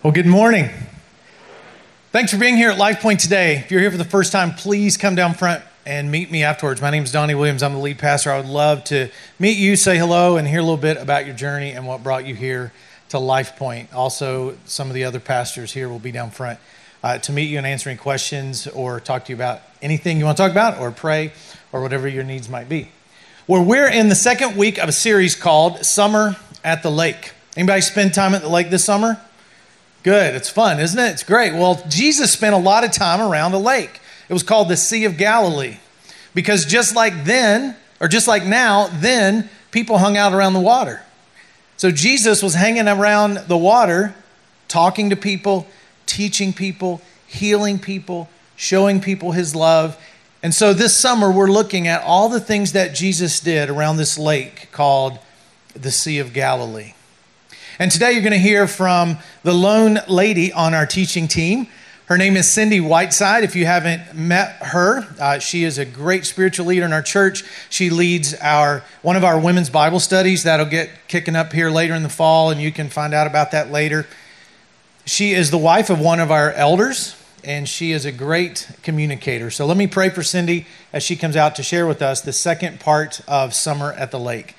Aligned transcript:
Well, 0.00 0.12
good 0.12 0.26
morning. 0.26 0.70
Thanks 2.12 2.32
for 2.32 2.38
being 2.38 2.56
here 2.56 2.70
at 2.70 2.78
Life 2.78 3.00
Point 3.00 3.18
today. 3.18 3.56
If 3.56 3.72
you're 3.72 3.80
here 3.80 3.90
for 3.90 3.96
the 3.96 4.04
first 4.04 4.30
time, 4.30 4.52
please 4.52 4.96
come 4.96 5.16
down 5.16 5.34
front 5.34 5.64
and 5.84 6.08
meet 6.08 6.30
me 6.30 6.44
afterwards. 6.44 6.80
My 6.80 6.90
name 6.90 7.02
is 7.02 7.10
Donnie 7.10 7.34
Williams. 7.34 7.64
I'm 7.64 7.72
the 7.72 7.80
lead 7.80 7.98
pastor. 7.98 8.30
I 8.30 8.36
would 8.36 8.46
love 8.46 8.84
to 8.84 9.10
meet 9.40 9.58
you, 9.58 9.74
say 9.74 9.98
hello, 9.98 10.36
and 10.36 10.46
hear 10.46 10.60
a 10.60 10.62
little 10.62 10.76
bit 10.76 10.98
about 10.98 11.26
your 11.26 11.34
journey 11.34 11.72
and 11.72 11.84
what 11.84 12.04
brought 12.04 12.24
you 12.24 12.36
here 12.36 12.72
to 13.08 13.18
Life 13.18 13.56
Point. 13.56 13.92
Also, 13.92 14.56
some 14.66 14.86
of 14.86 14.94
the 14.94 15.02
other 15.02 15.18
pastors 15.18 15.72
here 15.72 15.88
will 15.88 15.98
be 15.98 16.12
down 16.12 16.30
front 16.30 16.60
uh, 17.02 17.18
to 17.18 17.32
meet 17.32 17.50
you 17.50 17.58
and 17.58 17.66
answer 17.66 17.90
any 17.90 17.98
questions 17.98 18.68
or 18.68 19.00
talk 19.00 19.24
to 19.24 19.32
you 19.32 19.36
about 19.36 19.62
anything 19.82 20.20
you 20.20 20.26
want 20.26 20.36
to 20.36 20.44
talk 20.44 20.52
about 20.52 20.78
or 20.78 20.92
pray 20.92 21.32
or 21.72 21.82
whatever 21.82 22.06
your 22.06 22.22
needs 22.22 22.48
might 22.48 22.68
be. 22.68 22.88
Well, 23.48 23.64
we're 23.64 23.90
in 23.90 24.10
the 24.10 24.14
second 24.14 24.56
week 24.56 24.78
of 24.78 24.88
a 24.88 24.92
series 24.92 25.34
called 25.34 25.84
Summer 25.84 26.36
at 26.62 26.84
the 26.84 26.90
Lake. 26.90 27.32
Anybody 27.56 27.80
spend 27.80 28.14
time 28.14 28.36
at 28.36 28.42
the 28.42 28.48
lake 28.48 28.70
this 28.70 28.84
summer? 28.84 29.20
Good. 30.02 30.34
It's 30.34 30.48
fun, 30.48 30.80
isn't 30.80 30.98
it? 30.98 31.10
It's 31.10 31.22
great. 31.22 31.52
Well, 31.52 31.82
Jesus 31.88 32.30
spent 32.32 32.54
a 32.54 32.58
lot 32.58 32.84
of 32.84 32.92
time 32.92 33.20
around 33.20 33.52
the 33.52 33.60
lake. 33.60 34.00
It 34.28 34.32
was 34.32 34.42
called 34.42 34.68
the 34.68 34.76
Sea 34.76 35.04
of 35.04 35.16
Galilee 35.16 35.78
because 36.34 36.64
just 36.64 36.94
like 36.94 37.24
then, 37.24 37.76
or 38.00 38.08
just 38.08 38.28
like 38.28 38.44
now, 38.44 38.88
then 38.92 39.48
people 39.70 39.98
hung 39.98 40.16
out 40.16 40.32
around 40.32 40.52
the 40.52 40.60
water. 40.60 41.02
So 41.76 41.90
Jesus 41.90 42.42
was 42.42 42.54
hanging 42.54 42.88
around 42.88 43.38
the 43.48 43.56
water, 43.56 44.14
talking 44.68 45.10
to 45.10 45.16
people, 45.16 45.66
teaching 46.06 46.52
people, 46.52 47.00
healing 47.26 47.78
people, 47.78 48.28
showing 48.56 49.00
people 49.00 49.32
his 49.32 49.54
love. 49.54 49.96
And 50.42 50.54
so 50.54 50.72
this 50.72 50.96
summer, 50.96 51.30
we're 51.30 51.50
looking 51.50 51.88
at 51.88 52.02
all 52.02 52.28
the 52.28 52.40
things 52.40 52.72
that 52.72 52.94
Jesus 52.94 53.40
did 53.40 53.70
around 53.70 53.96
this 53.96 54.18
lake 54.18 54.68
called 54.72 55.18
the 55.74 55.90
Sea 55.90 56.18
of 56.18 56.32
Galilee. 56.32 56.94
And 57.80 57.92
today 57.92 58.10
you're 58.10 58.22
going 58.22 58.32
to 58.32 58.38
hear 58.38 58.66
from 58.66 59.18
the 59.44 59.54
lone 59.54 60.00
lady 60.08 60.52
on 60.52 60.74
our 60.74 60.84
teaching 60.84 61.28
team. 61.28 61.68
Her 62.06 62.18
name 62.18 62.36
is 62.36 62.50
Cindy 62.50 62.80
Whiteside. 62.80 63.44
If 63.44 63.54
you 63.54 63.66
haven't 63.66 64.16
met 64.16 64.56
her, 64.60 65.06
uh, 65.20 65.38
she 65.38 65.62
is 65.62 65.78
a 65.78 65.84
great 65.84 66.26
spiritual 66.26 66.66
leader 66.66 66.84
in 66.84 66.92
our 66.92 67.02
church. 67.02 67.44
She 67.70 67.88
leads 67.88 68.34
our 68.34 68.82
one 69.02 69.14
of 69.14 69.22
our 69.22 69.38
women's 69.38 69.70
Bible 69.70 70.00
studies 70.00 70.42
that'll 70.42 70.66
get 70.66 70.90
kicking 71.06 71.36
up 71.36 71.52
here 71.52 71.70
later 71.70 71.94
in 71.94 72.02
the 72.02 72.08
fall, 72.08 72.50
and 72.50 72.60
you 72.60 72.72
can 72.72 72.88
find 72.88 73.14
out 73.14 73.28
about 73.28 73.52
that 73.52 73.70
later. 73.70 74.08
She 75.04 75.30
is 75.30 75.52
the 75.52 75.58
wife 75.58 75.88
of 75.88 76.00
one 76.00 76.18
of 76.18 76.32
our 76.32 76.50
elders, 76.54 77.14
and 77.44 77.68
she 77.68 77.92
is 77.92 78.04
a 78.04 78.10
great 78.10 78.68
communicator. 78.82 79.52
So 79.52 79.66
let 79.66 79.76
me 79.76 79.86
pray 79.86 80.10
for 80.10 80.24
Cindy 80.24 80.66
as 80.92 81.04
she 81.04 81.14
comes 81.14 81.36
out 81.36 81.54
to 81.54 81.62
share 81.62 81.86
with 81.86 82.02
us 82.02 82.22
the 82.22 82.32
second 82.32 82.80
part 82.80 83.20
of 83.28 83.54
Summer 83.54 83.92
at 83.92 84.10
the 84.10 84.18
Lake. 84.18 84.56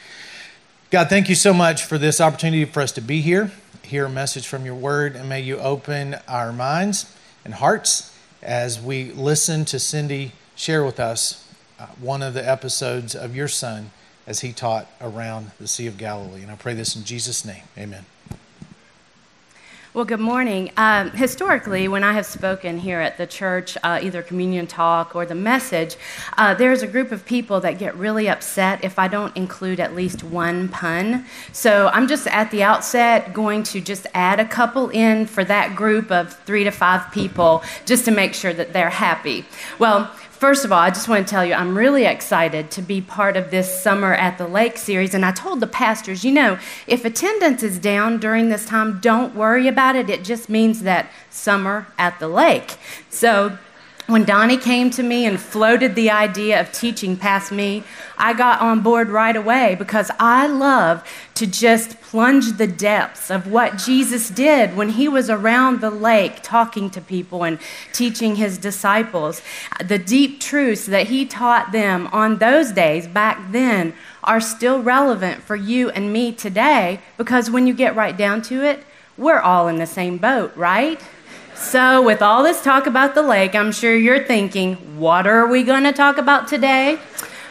God, 0.91 1.07
thank 1.07 1.29
you 1.29 1.35
so 1.35 1.53
much 1.53 1.83
for 1.83 1.99
this 1.99 2.19
opportunity 2.19 2.65
for 2.65 2.81
us 2.81 2.91
to 2.93 3.01
be 3.01 3.21
here, 3.21 3.51
hear 3.83 4.05
a 4.05 4.09
message 4.09 4.47
from 4.47 4.65
your 4.65 4.73
word, 4.73 5.15
and 5.15 5.29
may 5.29 5.39
you 5.39 5.59
open 5.59 6.15
our 6.27 6.51
minds 6.51 7.15
and 7.45 7.53
hearts 7.53 8.11
as 8.41 8.81
we 8.81 9.11
listen 9.11 9.65
to 9.65 9.77
Cindy 9.77 10.31
share 10.55 10.83
with 10.83 10.99
us 10.99 11.47
uh, 11.77 11.85
one 12.01 12.23
of 12.23 12.33
the 12.33 12.49
episodes 12.49 13.13
of 13.13 13.35
your 13.35 13.47
son 13.47 13.91
as 14.25 14.39
he 14.39 14.51
taught 14.51 14.87
around 14.99 15.51
the 15.59 15.67
Sea 15.67 15.85
of 15.85 15.99
Galilee. 15.99 16.41
And 16.41 16.49
I 16.49 16.55
pray 16.55 16.73
this 16.73 16.95
in 16.95 17.03
Jesus' 17.03 17.45
name. 17.45 17.65
Amen. 17.77 18.07
Well, 19.91 20.05
good 20.05 20.19
morning. 20.19 20.71
Um, 20.77 21.09
historically, 21.09 21.87
when 21.87 22.03
I 22.03 22.13
have 22.13 22.27
spoken 22.27 22.77
here 22.77 22.99
at 22.99 23.17
the 23.17 23.25
church, 23.25 23.75
uh, 23.81 23.99
either 24.03 24.21
communion 24.21 24.67
talk 24.67 25.15
or 25.15 25.25
the 25.25 25.33
message, 25.33 25.95
uh, 26.37 26.53
there's 26.53 26.83
a 26.83 26.87
group 26.87 27.11
of 27.11 27.25
people 27.25 27.59
that 27.61 27.79
get 27.79 27.97
really 27.97 28.29
upset 28.29 28.83
if 28.83 28.99
I 28.99 29.07
don't 29.07 29.35
include 29.35 29.79
at 29.79 29.95
least 29.95 30.23
one 30.23 30.67
pun. 30.67 31.25
So 31.53 31.87
I'm 31.87 32.07
just 32.07 32.27
at 32.27 32.51
the 32.51 32.61
outset 32.61 33.33
going 33.33 33.63
to 33.63 33.81
just 33.81 34.05
add 34.13 34.39
a 34.39 34.45
couple 34.45 34.89
in 34.89 35.25
for 35.25 35.43
that 35.45 35.75
group 35.75 36.11
of 36.11 36.33
three 36.45 36.63
to 36.65 36.71
five 36.71 37.11
people 37.11 37.63
just 37.87 38.05
to 38.05 38.11
make 38.11 38.35
sure 38.35 38.53
that 38.53 38.73
they're 38.73 38.91
happy. 38.91 39.43
Well, 39.79 40.11
First 40.39 40.63
of 40.63 40.71
all, 40.71 40.79
I 40.79 40.89
just 40.89 41.09
want 41.09 41.27
to 41.27 41.29
tell 41.29 41.43
you, 41.43 41.53
I'm 41.53 41.77
really 41.77 42.05
excited 42.05 42.71
to 42.71 42.81
be 42.81 43.01
part 43.01 43.35
of 43.35 43.51
this 43.51 43.83
Summer 43.83 44.13
at 44.13 44.37
the 44.37 44.47
Lake 44.47 44.77
series. 44.77 45.13
And 45.13 45.25
I 45.25 45.33
told 45.33 45.59
the 45.59 45.67
pastors, 45.67 46.23
you 46.23 46.31
know, 46.31 46.57
if 46.87 47.03
attendance 47.03 47.61
is 47.61 47.77
down 47.77 48.19
during 48.19 48.47
this 48.47 48.65
time, 48.65 49.01
don't 49.01 49.35
worry 49.35 49.67
about 49.67 49.97
it. 49.97 50.09
It 50.09 50.23
just 50.23 50.47
means 50.47 50.83
that 50.83 51.11
summer 51.29 51.87
at 51.97 52.19
the 52.19 52.29
lake. 52.29 52.77
So 53.09 53.57
when 54.09 54.25
Donnie 54.25 54.57
came 54.57 54.89
to 54.91 55.03
me 55.03 55.27
and 55.27 55.39
floated 55.39 55.93
the 55.93 56.09
idea 56.09 56.59
of 56.59 56.71
teaching 56.71 57.15
past 57.15 57.51
me, 57.51 57.83
I 58.17 58.33
got 58.33 58.59
on 58.59 58.81
board 58.81 59.09
right 59.09 59.35
away 59.35 59.75
because 59.75 60.09
I 60.19 60.47
love 60.47 61.07
to 61.35 61.45
just 61.45 62.01
plunge 62.01 62.57
the 62.57 62.65
depths 62.65 63.29
of 63.29 63.45
what 63.45 63.77
Jesus 63.77 64.29
did 64.29 64.75
when 64.75 64.89
he 64.89 65.07
was 65.07 65.29
around 65.29 65.79
the 65.79 65.91
lake 65.91 66.39
talking 66.41 66.89
to 66.89 67.01
people 67.01 67.43
and 67.43 67.59
teaching 67.93 68.35
his 68.35 68.57
disciples. 68.57 69.43
The 69.83 69.99
deep 69.99 70.39
truths 70.39 70.87
that 70.87 71.07
he 71.07 71.25
taught 71.25 71.71
them 71.71 72.07
on 72.07 72.39
those 72.39 72.71
days 72.71 73.05
back 73.05 73.51
then 73.51 73.93
are 74.23 74.41
still 74.41 74.81
relevant 74.81 75.43
for 75.43 75.55
you 75.55 75.91
and 75.91 76.11
me 76.11 76.31
today 76.31 76.99
because 77.17 77.51
when 77.51 77.67
you 77.67 77.75
get 77.75 77.95
right 77.95 78.17
down 78.17 78.41
to 78.43 78.65
it, 78.65 78.83
we're 79.17 79.39
all 79.39 79.67
in 79.67 79.75
the 79.75 79.85
same 79.85 80.17
boat, 80.17 80.55
right? 80.55 80.99
So, 81.59 82.01
with 82.01 82.21
all 82.21 82.41
this 82.41 82.63
talk 82.63 82.87
about 82.87 83.15
the 83.15 83.21
lake, 83.21 83.53
I'm 83.53 83.73
sure 83.73 83.93
you're 83.93 84.23
thinking, 84.23 84.75
what 84.97 85.27
are 85.27 85.45
we 85.45 85.63
going 85.63 85.83
to 85.83 85.91
talk 85.91 86.17
about 86.17 86.47
today? 86.47 86.97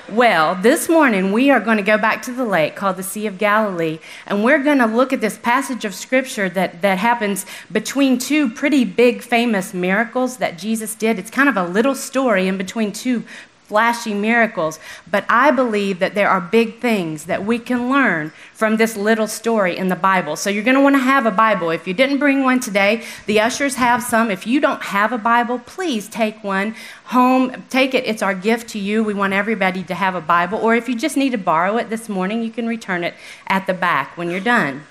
Well, 0.08 0.54
this 0.54 0.88
morning 0.88 1.30
we 1.30 1.50
are 1.50 1.60
going 1.60 1.76
to 1.76 1.82
go 1.82 1.98
back 1.98 2.22
to 2.22 2.32
the 2.32 2.46
lake 2.46 2.74
called 2.74 2.96
the 2.96 3.02
Sea 3.02 3.26
of 3.26 3.36
Galilee, 3.36 3.98
and 4.26 4.42
we're 4.42 4.62
going 4.64 4.78
to 4.78 4.86
look 4.86 5.12
at 5.12 5.20
this 5.20 5.36
passage 5.36 5.84
of 5.84 5.94
scripture 5.94 6.48
that, 6.48 6.80
that 6.80 6.96
happens 6.96 7.44
between 7.70 8.16
two 8.16 8.48
pretty 8.48 8.86
big 8.86 9.20
famous 9.20 9.74
miracles 9.74 10.38
that 10.38 10.56
Jesus 10.56 10.94
did. 10.94 11.18
It's 11.18 11.30
kind 11.30 11.50
of 11.50 11.58
a 11.58 11.64
little 11.64 11.94
story 11.94 12.48
in 12.48 12.56
between 12.56 12.92
two 12.92 13.24
flashy 13.68 14.14
miracles, 14.14 14.80
but 15.10 15.26
I 15.28 15.50
believe 15.50 15.98
that 15.98 16.14
there 16.14 16.30
are 16.30 16.40
big 16.40 16.80
things 16.80 17.26
that 17.26 17.44
we 17.44 17.58
can 17.58 17.90
learn 17.90 18.32
from 18.54 18.78
this 18.78 18.96
little 18.96 19.28
story 19.28 19.76
in 19.76 19.88
the 19.88 19.96
Bible. 19.96 20.36
So 20.36 20.48
you're 20.48 20.64
going 20.64 20.74
to 20.74 20.80
want 20.80 20.96
to 20.96 21.00
have 21.00 21.26
a 21.26 21.30
Bible. 21.30 21.68
If 21.68 21.86
you 21.86 21.92
didn't 21.92 22.18
bring 22.18 22.42
one 22.42 22.60
today, 22.60 23.04
the 23.26 23.40
ushers 23.40 23.74
have 23.74 24.02
some. 24.02 24.30
If 24.30 24.46
you 24.46 24.58
don't 24.58 24.82
have 24.84 25.12
a 25.12 25.18
Bible, 25.18 25.58
please 25.58 26.08
take 26.08 26.42
one 26.42 26.74
home. 27.04 27.62
Take 27.68 27.92
it. 27.92 28.06
It's 28.06 28.22
our 28.22 28.34
gift 28.34 28.70
to 28.70 28.78
you. 28.78 29.04
We 29.04 29.12
want 29.12 29.34
everybody 29.34 29.84
to 29.84 29.94
have 29.94 30.14
a 30.14 30.22
Bible. 30.22 30.58
Or 30.58 30.74
if 30.74 30.88
you 30.88 30.94
just 30.94 31.18
need 31.18 31.30
to 31.30 31.38
borrow 31.38 31.76
it 31.76 31.90
this 31.90 32.08
morning, 32.08 32.42
you 32.42 32.50
can 32.50 32.66
return 32.66 33.04
it 33.04 33.14
at 33.46 33.66
the 33.66 33.74
back 33.74 34.16
when 34.16 34.30
you're 34.30 34.40
done. 34.40 34.84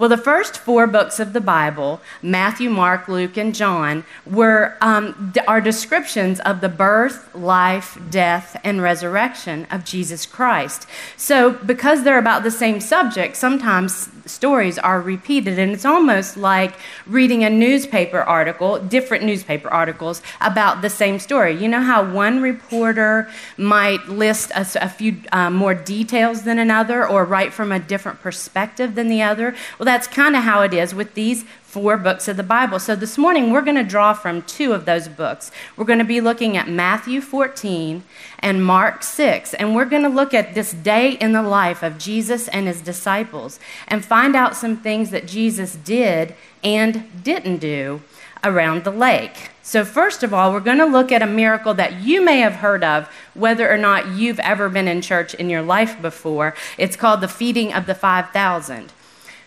Well, 0.00 0.08
the 0.08 0.16
first 0.16 0.56
four 0.56 0.86
books 0.86 1.20
of 1.20 1.34
the 1.34 1.42
Bible, 1.42 2.00
Matthew, 2.22 2.70
Mark, 2.70 3.06
Luke, 3.06 3.36
and 3.36 3.54
John, 3.54 4.06
were, 4.24 4.78
um, 4.80 5.34
are 5.46 5.60
descriptions 5.60 6.40
of 6.40 6.62
the 6.62 6.70
birth, 6.70 7.34
life, 7.34 7.98
death, 8.08 8.58
and 8.64 8.80
resurrection 8.80 9.66
of 9.70 9.84
Jesus 9.84 10.24
Christ. 10.24 10.86
So, 11.18 11.50
because 11.50 12.02
they're 12.02 12.18
about 12.18 12.44
the 12.44 12.50
same 12.50 12.80
subject, 12.80 13.36
sometimes 13.36 14.08
stories 14.30 14.78
are 14.78 15.00
repeated, 15.00 15.58
and 15.58 15.72
it's 15.72 15.84
almost 15.84 16.36
like 16.36 16.74
reading 17.06 17.44
a 17.44 17.50
newspaper 17.50 18.20
article, 18.20 18.78
different 18.78 19.24
newspaper 19.24 19.68
articles 19.68 20.22
about 20.40 20.82
the 20.82 20.90
same 20.90 21.18
story. 21.18 21.56
You 21.56 21.68
know 21.68 21.80
how 21.80 22.10
one 22.10 22.40
reporter 22.40 23.28
might 23.56 24.08
list 24.08 24.50
a, 24.52 24.66
a 24.80 24.88
few 24.88 25.16
uh, 25.32 25.50
more 25.50 25.74
details 25.74 26.42
than 26.42 26.58
another 26.58 27.06
or 27.06 27.24
write 27.24 27.52
from 27.52 27.72
a 27.72 27.78
different 27.78 28.20
perspective 28.20 28.94
than 28.94 29.08
the 29.08 29.22
other? 29.22 29.54
Well, 29.78 29.84
that's 29.84 30.06
kind 30.06 30.36
of 30.36 30.44
how 30.44 30.62
it 30.62 30.72
is 30.72 30.94
with 30.94 31.14
these 31.14 31.44
four 31.70 31.96
books 31.96 32.26
of 32.26 32.36
the 32.36 32.42
Bible. 32.42 32.80
So 32.80 32.96
this 32.96 33.16
morning 33.16 33.52
we're 33.52 33.60
going 33.60 33.76
to 33.76 33.84
draw 33.84 34.12
from 34.12 34.42
two 34.42 34.72
of 34.72 34.86
those 34.86 35.06
books. 35.06 35.52
We're 35.76 35.84
going 35.84 36.00
to 36.00 36.04
be 36.04 36.20
looking 36.20 36.56
at 36.56 36.68
Matthew 36.68 37.20
14 37.20 38.02
and 38.40 38.64
Mark 38.64 39.04
6, 39.04 39.54
and 39.54 39.76
we're 39.76 39.84
going 39.84 40.02
to 40.02 40.08
look 40.08 40.34
at 40.34 40.54
this 40.54 40.72
day 40.72 41.12
in 41.12 41.30
the 41.30 41.44
life 41.44 41.84
of 41.84 41.96
Jesus 41.96 42.48
and 42.48 42.66
his 42.66 42.80
disciples 42.80 43.60
and 43.86 44.04
find 44.04 44.34
out 44.34 44.56
some 44.56 44.78
things 44.78 45.10
that 45.10 45.28
Jesus 45.28 45.76
did 45.76 46.34
and 46.64 47.04
didn't 47.22 47.58
do 47.58 48.02
around 48.42 48.82
the 48.82 48.90
lake. 48.90 49.50
So, 49.62 49.84
first 49.84 50.24
of 50.24 50.34
all, 50.34 50.52
we're 50.52 50.58
going 50.58 50.78
to 50.78 50.86
look 50.86 51.12
at 51.12 51.22
a 51.22 51.26
miracle 51.26 51.74
that 51.74 52.00
you 52.00 52.20
may 52.20 52.40
have 52.40 52.54
heard 52.54 52.82
of, 52.82 53.08
whether 53.34 53.72
or 53.72 53.78
not 53.78 54.08
you've 54.08 54.40
ever 54.40 54.68
been 54.68 54.88
in 54.88 55.02
church 55.02 55.34
in 55.34 55.48
your 55.48 55.62
life 55.62 56.02
before. 56.02 56.56
It's 56.78 56.96
called 56.96 57.20
the 57.20 57.28
feeding 57.28 57.72
of 57.72 57.86
the 57.86 57.94
5,000. 57.94 58.92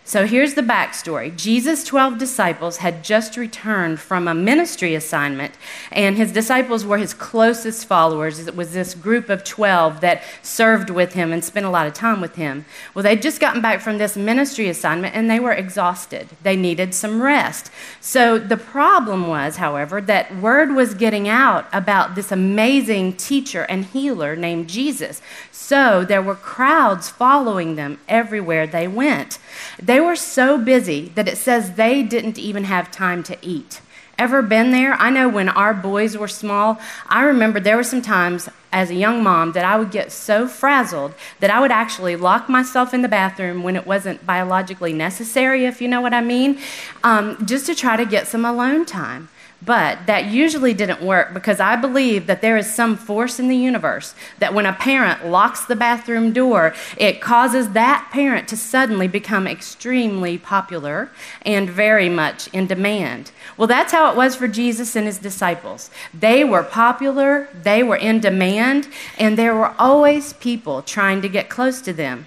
So 0.06 0.26
here's 0.26 0.52
the 0.52 0.60
backstory 0.60 1.34
Jesus' 1.34 1.82
12 1.82 2.18
disciples 2.18 2.76
had 2.76 3.02
just 3.02 3.38
returned 3.38 4.00
from 4.00 4.28
a 4.28 4.34
ministry 4.34 4.94
assignment, 4.94 5.54
and 5.90 6.18
his 6.18 6.30
disciples 6.30 6.84
were 6.84 6.98
his 6.98 7.14
closest 7.14 7.86
followers. 7.86 8.38
It 8.46 8.54
was 8.54 8.74
this 8.74 8.94
group 8.94 9.30
of 9.30 9.44
12 9.44 10.02
that 10.02 10.22
served 10.42 10.90
with 10.90 11.14
him 11.14 11.32
and 11.32 11.42
spent 11.42 11.64
a 11.64 11.70
lot 11.70 11.86
of 11.86 11.94
time 11.94 12.20
with 12.20 12.34
him. 12.34 12.66
Well, 12.92 13.02
they'd 13.02 13.22
just 13.22 13.40
gotten 13.40 13.62
back 13.62 13.80
from 13.80 13.96
this 13.96 14.14
ministry 14.14 14.68
assignment 14.68 15.16
and 15.16 15.30
they 15.30 15.40
were 15.40 15.52
exhausted. 15.52 16.28
They 16.42 16.54
needed 16.54 16.92
some 16.92 17.22
rest. 17.22 17.70
So 18.02 18.38
the 18.38 18.58
problem 18.58 19.26
was, 19.26 19.56
however, 19.56 20.02
that 20.02 20.36
word 20.36 20.74
was 20.74 20.92
getting 20.92 21.28
out 21.28 21.66
about 21.72 22.14
this 22.14 22.30
amazing 22.30 23.14
teacher 23.14 23.62
and 23.70 23.86
healer 23.86 24.36
named 24.36 24.68
Jesus. 24.68 25.22
So 25.50 26.04
there 26.04 26.20
were 26.20 26.34
crowds 26.34 27.08
following 27.08 27.76
them 27.76 27.98
everywhere 28.06 28.66
they 28.66 28.86
went. 28.86 29.38
They 29.82 29.93
They 29.94 30.00
were 30.00 30.16
so 30.16 30.58
busy 30.58 31.12
that 31.14 31.28
it 31.28 31.38
says 31.38 31.74
they 31.74 32.02
didn't 32.02 32.36
even 32.36 32.64
have 32.64 32.90
time 32.90 33.22
to 33.30 33.38
eat. 33.40 33.80
Ever 34.18 34.42
been 34.42 34.72
there? 34.72 34.94
I 34.94 35.08
know 35.08 35.28
when 35.28 35.48
our 35.48 35.72
boys 35.72 36.18
were 36.18 36.26
small, 36.26 36.80
I 37.06 37.22
remember 37.22 37.60
there 37.60 37.76
were 37.76 37.84
some 37.84 38.02
times 38.02 38.48
as 38.72 38.90
a 38.90 38.96
young 38.96 39.22
mom 39.22 39.52
that 39.52 39.64
I 39.64 39.78
would 39.78 39.92
get 39.92 40.10
so 40.10 40.48
frazzled 40.48 41.14
that 41.38 41.48
I 41.48 41.60
would 41.60 41.70
actually 41.70 42.16
lock 42.16 42.48
myself 42.48 42.92
in 42.92 43.02
the 43.02 43.08
bathroom 43.08 43.62
when 43.62 43.76
it 43.76 43.86
wasn't 43.86 44.26
biologically 44.26 44.92
necessary, 44.92 45.64
if 45.64 45.80
you 45.80 45.86
know 45.86 46.00
what 46.00 46.12
I 46.12 46.22
mean, 46.22 46.58
um, 47.04 47.46
just 47.46 47.66
to 47.66 47.74
try 47.76 47.96
to 47.96 48.04
get 48.04 48.26
some 48.26 48.44
alone 48.44 48.84
time. 48.86 49.28
But 49.64 50.06
that 50.06 50.26
usually 50.26 50.74
didn't 50.74 51.00
work 51.00 51.32
because 51.32 51.60
I 51.60 51.76
believe 51.76 52.26
that 52.26 52.42
there 52.42 52.56
is 52.56 52.72
some 52.72 52.96
force 52.96 53.38
in 53.38 53.48
the 53.48 53.56
universe 53.56 54.14
that 54.38 54.52
when 54.52 54.66
a 54.66 54.72
parent 54.72 55.26
locks 55.26 55.64
the 55.64 55.76
bathroom 55.76 56.32
door, 56.32 56.74
it 56.96 57.20
causes 57.20 57.70
that 57.70 58.08
parent 58.12 58.48
to 58.48 58.56
suddenly 58.56 59.08
become 59.08 59.46
extremely 59.46 60.36
popular 60.36 61.10
and 61.42 61.70
very 61.70 62.08
much 62.08 62.48
in 62.48 62.66
demand. 62.66 63.30
Well, 63.56 63.68
that's 63.68 63.92
how 63.92 64.10
it 64.10 64.16
was 64.16 64.34
for 64.34 64.48
Jesus 64.48 64.96
and 64.96 65.06
his 65.06 65.18
disciples. 65.18 65.90
They 66.12 66.44
were 66.44 66.64
popular, 66.64 67.48
they 67.54 67.82
were 67.82 67.96
in 67.96 68.20
demand, 68.20 68.88
and 69.18 69.38
there 69.38 69.54
were 69.54 69.74
always 69.78 70.32
people 70.32 70.82
trying 70.82 71.22
to 71.22 71.28
get 71.28 71.48
close 71.48 71.80
to 71.82 71.92
them. 71.92 72.26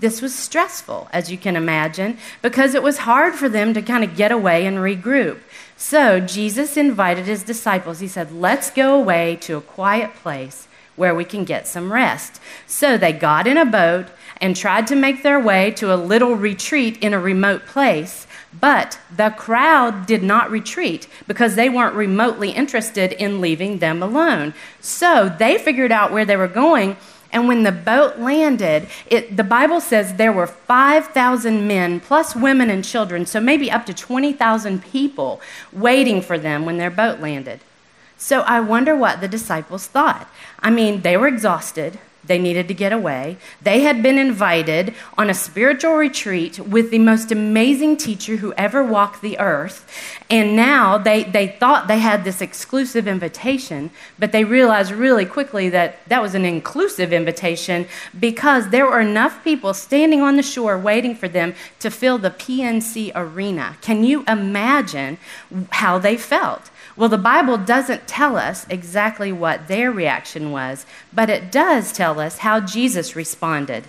This 0.00 0.22
was 0.22 0.34
stressful, 0.34 1.08
as 1.12 1.30
you 1.30 1.36
can 1.36 1.56
imagine, 1.56 2.16
because 2.40 2.74
it 2.74 2.82
was 2.82 2.98
hard 2.98 3.34
for 3.34 3.50
them 3.50 3.74
to 3.74 3.82
kind 3.82 4.02
of 4.02 4.16
get 4.16 4.32
away 4.32 4.64
and 4.64 4.78
regroup. 4.78 5.40
So 5.80 6.20
Jesus 6.20 6.76
invited 6.76 7.24
his 7.24 7.42
disciples. 7.42 8.00
He 8.00 8.06
said, 8.06 8.30
Let's 8.30 8.70
go 8.70 8.94
away 8.94 9.36
to 9.36 9.56
a 9.56 9.62
quiet 9.62 10.14
place 10.14 10.68
where 10.94 11.14
we 11.14 11.24
can 11.24 11.44
get 11.44 11.66
some 11.66 11.90
rest. 11.90 12.38
So 12.66 12.98
they 12.98 13.14
got 13.14 13.46
in 13.46 13.56
a 13.56 13.64
boat 13.64 14.08
and 14.42 14.54
tried 14.54 14.86
to 14.88 14.94
make 14.94 15.22
their 15.22 15.40
way 15.40 15.70
to 15.72 15.92
a 15.92 15.96
little 15.96 16.34
retreat 16.34 16.98
in 16.98 17.14
a 17.14 17.18
remote 17.18 17.64
place. 17.64 18.26
But 18.52 18.98
the 19.10 19.30
crowd 19.30 20.04
did 20.04 20.22
not 20.22 20.50
retreat 20.50 21.08
because 21.26 21.54
they 21.54 21.70
weren't 21.70 21.94
remotely 21.94 22.50
interested 22.50 23.12
in 23.12 23.40
leaving 23.40 23.78
them 23.78 24.02
alone. 24.02 24.52
So 24.80 25.34
they 25.38 25.56
figured 25.56 25.92
out 25.92 26.12
where 26.12 26.26
they 26.26 26.36
were 26.36 26.46
going 26.46 26.98
and 27.32 27.46
when 27.46 27.62
the 27.62 27.72
boat 27.72 28.18
landed, 28.18 28.88
it, 29.06 29.36
the 29.36 29.44
Bible 29.44 29.80
says 29.80 30.14
there 30.14 30.32
were 30.32 30.46
5,000 30.46 31.66
men, 31.66 32.00
plus 32.00 32.34
women 32.34 32.70
and 32.70 32.84
children, 32.84 33.24
so 33.24 33.40
maybe 33.40 33.70
up 33.70 33.86
to 33.86 33.94
20,000 33.94 34.82
people 34.84 35.40
waiting 35.72 36.22
for 36.22 36.38
them 36.38 36.64
when 36.64 36.78
their 36.78 36.90
boat 36.90 37.20
landed. 37.20 37.60
So 38.16 38.40
I 38.40 38.60
wonder 38.60 38.96
what 38.96 39.20
the 39.20 39.28
disciples 39.28 39.86
thought. 39.86 40.28
I 40.58 40.70
mean, 40.70 41.02
they 41.02 41.16
were 41.16 41.28
exhausted. 41.28 41.98
They 42.22 42.38
needed 42.38 42.68
to 42.68 42.74
get 42.74 42.92
away. 42.92 43.38
They 43.62 43.80
had 43.80 44.02
been 44.02 44.18
invited 44.18 44.94
on 45.16 45.30
a 45.30 45.34
spiritual 45.34 45.94
retreat 45.94 46.58
with 46.58 46.90
the 46.90 46.98
most 46.98 47.32
amazing 47.32 47.96
teacher 47.96 48.36
who 48.36 48.52
ever 48.54 48.84
walked 48.84 49.22
the 49.22 49.38
earth. 49.38 49.86
And 50.28 50.54
now 50.54 50.98
they, 50.98 51.24
they 51.24 51.48
thought 51.48 51.88
they 51.88 51.98
had 51.98 52.24
this 52.24 52.42
exclusive 52.42 53.08
invitation, 53.08 53.90
but 54.18 54.32
they 54.32 54.44
realized 54.44 54.92
really 54.92 55.24
quickly 55.24 55.70
that 55.70 56.06
that 56.08 56.20
was 56.20 56.34
an 56.34 56.44
inclusive 56.44 57.12
invitation 57.12 57.86
because 58.18 58.68
there 58.68 58.86
were 58.86 59.00
enough 59.00 59.42
people 59.42 59.72
standing 59.72 60.20
on 60.20 60.36
the 60.36 60.42
shore 60.42 60.78
waiting 60.78 61.14
for 61.14 61.28
them 61.28 61.54
to 61.80 61.90
fill 61.90 62.18
the 62.18 62.30
PNC 62.30 63.12
arena. 63.14 63.76
Can 63.80 64.04
you 64.04 64.24
imagine 64.28 65.16
how 65.70 65.98
they 65.98 66.16
felt? 66.16 66.70
Well, 66.96 67.08
the 67.08 67.18
Bible 67.18 67.56
doesn't 67.56 68.08
tell 68.08 68.36
us 68.36 68.66
exactly 68.68 69.32
what 69.32 69.68
their 69.68 69.90
reaction 69.90 70.50
was, 70.50 70.86
but 71.12 71.30
it 71.30 71.52
does 71.52 71.92
tell 71.92 72.18
us 72.20 72.38
how 72.38 72.60
Jesus 72.60 73.16
responded. 73.16 73.84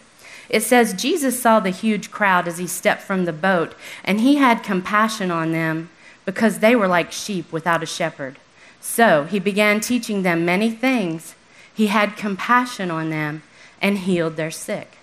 It 0.50 0.64
says 0.64 0.94
Jesus 0.94 1.42
saw 1.42 1.60
the 1.60 1.70
huge 1.70 2.12
crowd 2.12 2.48
as 2.48 2.58
he 2.58 2.68
stepped 2.68 3.02
from 3.02 3.26
the 3.26 3.34
boat, 3.34 3.74
and 4.04 4.20
he 4.20 4.36
had 4.36 4.64
compassion 4.64 5.32
on 5.32 5.52
them 5.52 5.90
because 6.26 6.60
they 6.60 6.76
were 6.76 6.88
like 6.88 7.12
sheep 7.12 7.52
without 7.52 7.84
a 7.84 7.88
shepherd. 7.88 8.38
So 8.80 9.24
he 9.24 9.40
began 9.40 9.80
teaching 9.80 10.24
them 10.24 10.46
many 10.46 10.70
things. 10.70 11.36
He 11.74 11.88
had 11.88 12.18
compassion 12.18 12.92
on 12.92 13.10
them 13.10 13.44
and 13.82 14.00
healed 14.00 14.36
their 14.36 14.52
sick. 14.52 14.98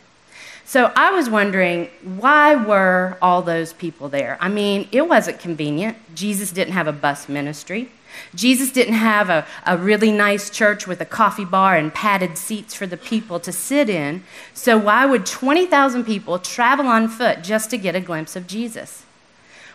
So 0.69 0.93
I 0.95 1.13
was 1.13 1.31
wondering, 1.31 1.89
why 2.03 2.55
were 2.55 3.17
all 3.23 3.41
those 3.41 3.73
people 3.73 4.11
there? 4.11 4.37
I 4.39 4.51
mean, 4.51 4.87
it 4.93 5.09
wasn't 5.09 5.41
convenient. 5.41 5.97
Jesus 6.15 6.53
didn't 6.53 6.75
have 6.75 6.87
a 6.87 6.93
bus 6.93 7.27
ministry. 7.27 7.89
Jesus 8.35 8.71
didn't 8.71 8.93
have 8.93 9.31
a, 9.31 9.47
a 9.65 9.79
really 9.79 10.13
nice 10.13 10.51
church 10.51 10.87
with 10.87 11.01
a 11.01 11.07
coffee 11.07 11.47
bar 11.47 11.75
and 11.75 11.95
padded 11.95 12.37
seats 12.37 12.75
for 12.75 12.87
the 12.87 12.99
people 12.99 13.41
to 13.41 13.51
sit 13.51 13.89
in. 13.89 14.25
So 14.53 14.77
why 14.77 15.07
would 15.07 15.25
20,000 15.25 16.05
people 16.05 16.39
travel 16.39 16.87
on 16.87 17.09
foot 17.09 17.43
just 17.43 17.71
to 17.71 17.79
get 17.79 17.97
a 17.97 18.01
glimpse 18.01 18.37
of 18.37 18.47
Jesus? 18.47 19.07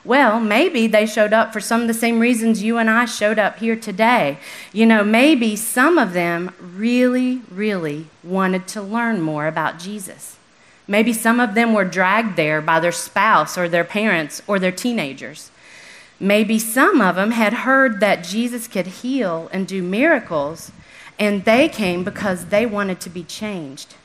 Well, 0.06 0.40
maybe 0.40 0.86
they 0.86 1.08
showed 1.08 1.34
up 1.34 1.54
for 1.54 1.60
some 1.60 1.82
of 1.82 1.88
the 1.88 1.96
same 1.96 2.20
reasons 2.20 2.62
you 2.62 2.78
and 2.78 2.88
I 2.88 3.06
showed 3.06 3.40
up 3.40 3.58
here 3.58 3.76
today. 3.76 4.38
You 4.72 4.86
know, 4.86 5.04
maybe 5.04 5.56
some 5.56 5.98
of 5.98 6.14
them 6.14 6.54
really, 6.62 7.42
really 7.50 8.06
wanted 8.24 8.68
to 8.68 8.82
learn 8.84 9.22
more 9.22 9.48
about 9.48 9.80
Jesus. 9.80 10.38
Maybe 10.88 11.14
some 11.14 11.40
of 11.40 11.56
them 11.56 11.74
were 11.74 11.86
dragged 11.86 12.36
there 12.36 12.62
by 12.62 12.80
their 12.80 12.92
spouse 12.92 13.58
or 13.58 13.70
their 13.70 13.84
parents 13.84 14.42
or 14.48 14.60
their 14.60 14.72
teenagers. 14.72 15.50
Maybe 16.20 16.60
some 16.60 17.02
of 17.02 17.16
them 17.16 17.32
had 17.32 17.54
heard 17.54 18.00
that 18.00 18.24
Jesus 18.24 18.68
could 18.68 18.88
heal 18.88 19.50
and 19.52 19.68
do 19.68 19.82
miracles, 19.82 20.72
and 21.18 21.46
they 21.46 21.70
came 21.70 22.04
because 22.04 22.46
they 22.46 22.66
wanted 22.66 23.00
to 23.02 23.10
be 23.10 23.24
changed. 23.24 23.96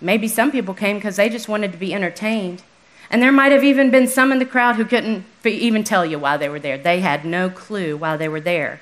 Maybe 0.00 0.28
some 0.28 0.50
people 0.50 0.74
came 0.74 0.96
because 0.96 1.16
they 1.16 1.28
just 1.28 1.48
wanted 1.48 1.72
to 1.72 1.78
be 1.78 1.92
entertained. 1.92 2.62
And 3.10 3.20
there 3.20 3.32
might 3.32 3.52
have 3.52 3.64
even 3.64 3.90
been 3.90 4.06
some 4.06 4.30
in 4.30 4.38
the 4.38 4.46
crowd 4.46 4.76
who 4.76 4.84
couldn't 4.84 5.24
even 5.44 5.84
tell 5.84 6.06
you 6.06 6.18
why 6.18 6.36
they 6.36 6.48
were 6.48 6.60
there. 6.60 6.78
They 6.78 7.00
had 7.00 7.24
no 7.24 7.50
clue 7.50 7.96
why 7.96 8.16
they 8.16 8.28
were 8.28 8.40
there. 8.40 8.80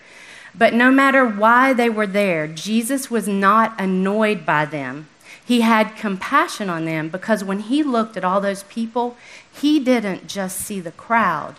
But 0.54 0.74
no 0.74 0.90
matter 0.90 1.26
why 1.26 1.72
they 1.72 1.88
were 1.88 2.06
there, 2.06 2.46
Jesus 2.46 3.10
was 3.10 3.26
not 3.26 3.80
annoyed 3.80 4.44
by 4.44 4.64
them. 4.66 5.08
He 5.48 5.62
had 5.62 5.96
compassion 5.96 6.68
on 6.68 6.84
them 6.84 7.08
because 7.08 7.42
when 7.42 7.60
he 7.60 7.82
looked 7.82 8.18
at 8.18 8.24
all 8.24 8.38
those 8.38 8.64
people, 8.64 9.16
he 9.50 9.80
didn't 9.80 10.26
just 10.26 10.58
see 10.58 10.78
the 10.78 10.92
crowd, 10.92 11.56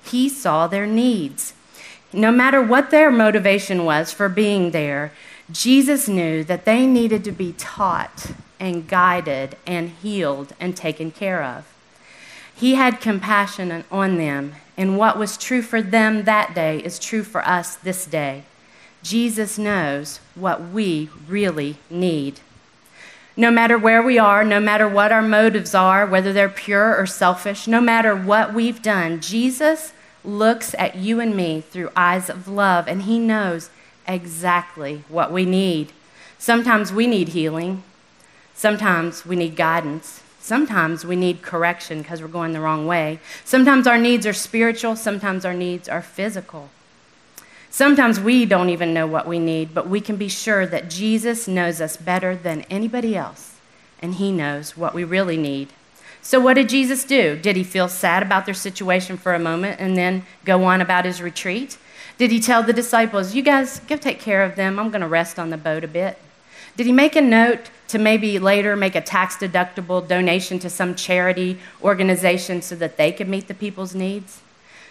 he 0.00 0.28
saw 0.28 0.68
their 0.68 0.86
needs. 0.86 1.52
No 2.12 2.30
matter 2.30 2.62
what 2.62 2.92
their 2.92 3.10
motivation 3.10 3.84
was 3.84 4.12
for 4.12 4.28
being 4.28 4.70
there, 4.70 5.10
Jesus 5.50 6.08
knew 6.08 6.44
that 6.44 6.64
they 6.64 6.86
needed 6.86 7.24
to 7.24 7.32
be 7.32 7.52
taught 7.54 8.30
and 8.60 8.86
guided 8.86 9.56
and 9.66 9.88
healed 9.90 10.52
and 10.60 10.76
taken 10.76 11.10
care 11.10 11.42
of. 11.42 11.66
He 12.54 12.76
had 12.76 13.00
compassion 13.00 13.84
on 13.90 14.18
them, 14.18 14.54
and 14.76 14.96
what 14.96 15.18
was 15.18 15.36
true 15.36 15.62
for 15.62 15.82
them 15.82 16.26
that 16.26 16.54
day 16.54 16.78
is 16.78 16.96
true 16.96 17.24
for 17.24 17.44
us 17.44 17.74
this 17.74 18.06
day. 18.06 18.44
Jesus 19.02 19.58
knows 19.58 20.20
what 20.36 20.68
we 20.68 21.10
really 21.26 21.78
need. 21.90 22.38
No 23.36 23.50
matter 23.50 23.78
where 23.78 24.02
we 24.02 24.18
are, 24.18 24.44
no 24.44 24.60
matter 24.60 24.86
what 24.86 25.10
our 25.10 25.22
motives 25.22 25.74
are, 25.74 26.06
whether 26.06 26.32
they're 26.32 26.48
pure 26.48 26.96
or 26.96 27.06
selfish, 27.06 27.66
no 27.66 27.80
matter 27.80 28.14
what 28.14 28.52
we've 28.52 28.82
done, 28.82 29.20
Jesus 29.20 29.94
looks 30.24 30.74
at 30.78 30.96
you 30.96 31.18
and 31.18 31.34
me 31.34 31.62
through 31.62 31.90
eyes 31.96 32.28
of 32.28 32.46
love, 32.46 32.86
and 32.86 33.02
He 33.02 33.18
knows 33.18 33.70
exactly 34.06 35.04
what 35.08 35.32
we 35.32 35.44
need. 35.44 35.92
Sometimes 36.38 36.92
we 36.92 37.06
need 37.06 37.28
healing, 37.28 37.82
sometimes 38.54 39.24
we 39.24 39.36
need 39.36 39.56
guidance, 39.56 40.22
sometimes 40.38 41.06
we 41.06 41.16
need 41.16 41.40
correction 41.40 42.02
because 42.02 42.20
we're 42.20 42.28
going 42.28 42.52
the 42.52 42.60
wrong 42.60 42.86
way. 42.86 43.18
Sometimes 43.44 43.86
our 43.86 43.98
needs 43.98 44.26
are 44.26 44.32
spiritual, 44.32 44.94
sometimes 44.96 45.44
our 45.44 45.54
needs 45.54 45.88
are 45.88 46.02
physical. 46.02 46.68
Sometimes 47.72 48.20
we 48.20 48.44
don't 48.44 48.68
even 48.68 48.92
know 48.92 49.06
what 49.06 49.26
we 49.26 49.38
need, 49.38 49.72
but 49.72 49.88
we 49.88 49.98
can 49.98 50.16
be 50.16 50.28
sure 50.28 50.66
that 50.66 50.90
Jesus 50.90 51.48
knows 51.48 51.80
us 51.80 51.96
better 51.96 52.36
than 52.36 52.66
anybody 52.68 53.16
else, 53.16 53.54
and 54.02 54.16
He 54.16 54.30
knows 54.30 54.76
what 54.76 54.92
we 54.92 55.04
really 55.04 55.38
need. 55.38 55.72
So, 56.20 56.38
what 56.38 56.54
did 56.54 56.68
Jesus 56.68 57.02
do? 57.02 57.34
Did 57.34 57.56
He 57.56 57.64
feel 57.64 57.88
sad 57.88 58.22
about 58.22 58.44
their 58.44 58.52
situation 58.52 59.16
for 59.16 59.32
a 59.32 59.38
moment 59.38 59.80
and 59.80 59.96
then 59.96 60.26
go 60.44 60.64
on 60.64 60.82
about 60.82 61.06
His 61.06 61.22
retreat? 61.22 61.78
Did 62.18 62.30
He 62.30 62.40
tell 62.40 62.62
the 62.62 62.74
disciples, 62.74 63.34
You 63.34 63.40
guys 63.40 63.80
go 63.80 63.96
take 63.96 64.20
care 64.20 64.42
of 64.42 64.54
them, 64.54 64.78
I'm 64.78 64.90
going 64.90 65.00
to 65.00 65.08
rest 65.08 65.38
on 65.38 65.48
the 65.48 65.56
boat 65.56 65.82
a 65.82 65.88
bit? 65.88 66.18
Did 66.76 66.84
He 66.84 66.92
make 66.92 67.16
a 67.16 67.22
note 67.22 67.70
to 67.88 67.98
maybe 67.98 68.38
later 68.38 68.76
make 68.76 68.94
a 68.94 69.00
tax 69.00 69.38
deductible 69.38 70.06
donation 70.06 70.58
to 70.58 70.68
some 70.68 70.94
charity 70.94 71.58
organization 71.80 72.60
so 72.60 72.76
that 72.76 72.98
they 72.98 73.12
could 73.12 73.30
meet 73.30 73.48
the 73.48 73.54
people's 73.54 73.94
needs? 73.94 74.42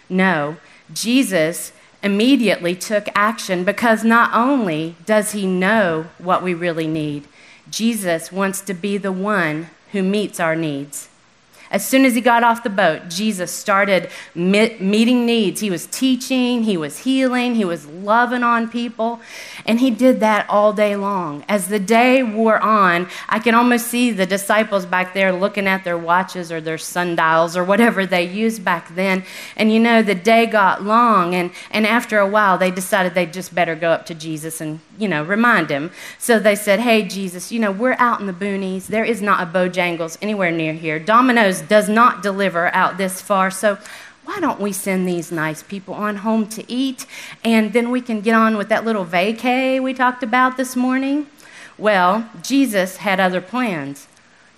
No. 0.08 0.56
Jesus 0.92 1.72
immediately 2.02 2.74
took 2.74 3.08
action 3.14 3.64
because 3.64 4.04
not 4.04 4.34
only 4.34 4.96
does 5.06 5.32
he 5.32 5.46
know 5.46 6.06
what 6.18 6.42
we 6.42 6.54
really 6.54 6.86
need, 6.86 7.26
Jesus 7.70 8.32
wants 8.32 8.60
to 8.62 8.74
be 8.74 8.96
the 8.98 9.12
one 9.12 9.70
who 9.92 10.02
meets 10.02 10.40
our 10.40 10.56
needs. 10.56 11.08
As 11.72 11.86
soon 11.86 12.04
as 12.04 12.14
he 12.14 12.20
got 12.20 12.44
off 12.44 12.62
the 12.62 12.70
boat, 12.70 13.08
Jesus 13.08 13.50
started 13.50 14.10
meeting 14.34 15.24
needs. 15.24 15.60
He 15.60 15.70
was 15.70 15.86
teaching, 15.86 16.64
he 16.64 16.76
was 16.76 16.98
healing, 16.98 17.54
he 17.54 17.64
was 17.64 17.86
loving 17.86 18.42
on 18.42 18.68
people, 18.68 19.20
and 19.64 19.80
he 19.80 19.90
did 19.90 20.20
that 20.20 20.48
all 20.50 20.74
day 20.74 20.96
long. 20.96 21.46
As 21.48 21.68
the 21.68 21.78
day 21.80 22.22
wore 22.22 22.58
on, 22.60 23.08
I 23.26 23.38
can 23.38 23.54
almost 23.54 23.86
see 23.86 24.10
the 24.10 24.26
disciples 24.26 24.84
back 24.84 25.14
there 25.14 25.32
looking 25.32 25.66
at 25.66 25.82
their 25.82 25.96
watches 25.96 26.52
or 26.52 26.60
their 26.60 26.76
sundials 26.76 27.56
or 27.56 27.64
whatever 27.64 28.04
they 28.04 28.24
used 28.24 28.62
back 28.62 28.94
then. 28.94 29.24
And 29.56 29.72
you 29.72 29.80
know, 29.80 30.02
the 30.02 30.14
day 30.14 30.44
got 30.44 30.82
long, 30.82 31.34
and, 31.34 31.52
and 31.70 31.86
after 31.86 32.18
a 32.18 32.28
while, 32.28 32.58
they 32.58 32.70
decided 32.70 33.14
they'd 33.14 33.32
just 33.32 33.54
better 33.54 33.74
go 33.74 33.92
up 33.92 34.04
to 34.06 34.14
Jesus 34.14 34.60
and, 34.60 34.80
you 34.98 35.08
know, 35.08 35.24
remind 35.24 35.70
him. 35.70 35.90
So 36.18 36.38
they 36.38 36.54
said, 36.54 36.80
Hey, 36.80 37.02
Jesus, 37.02 37.50
you 37.50 37.58
know, 37.58 37.72
we're 37.72 37.96
out 37.98 38.20
in 38.20 38.26
the 38.26 38.32
boonies. 38.34 38.88
There 38.88 39.04
is 39.04 39.22
not 39.22 39.42
a 39.42 39.50
Bojangles 39.50 40.18
anywhere 40.20 40.50
near 40.50 40.74
here. 40.74 40.98
Domino's 40.98 41.61
does 41.68 41.88
not 41.88 42.22
deliver 42.22 42.74
out 42.74 42.98
this 42.98 43.20
far. 43.20 43.50
So 43.50 43.78
why 44.24 44.38
don't 44.40 44.60
we 44.60 44.72
send 44.72 45.06
these 45.06 45.32
nice 45.32 45.62
people 45.62 45.94
on 45.94 46.16
home 46.16 46.46
to 46.48 46.70
eat 46.70 47.06
and 47.44 47.72
then 47.72 47.90
we 47.90 48.00
can 48.00 48.20
get 48.20 48.34
on 48.34 48.56
with 48.56 48.68
that 48.68 48.84
little 48.84 49.04
vacay 49.04 49.82
we 49.82 49.94
talked 49.94 50.22
about 50.22 50.56
this 50.56 50.76
morning? 50.76 51.26
Well, 51.76 52.28
Jesus 52.42 52.98
had 52.98 53.18
other 53.18 53.40
plans. 53.40 54.06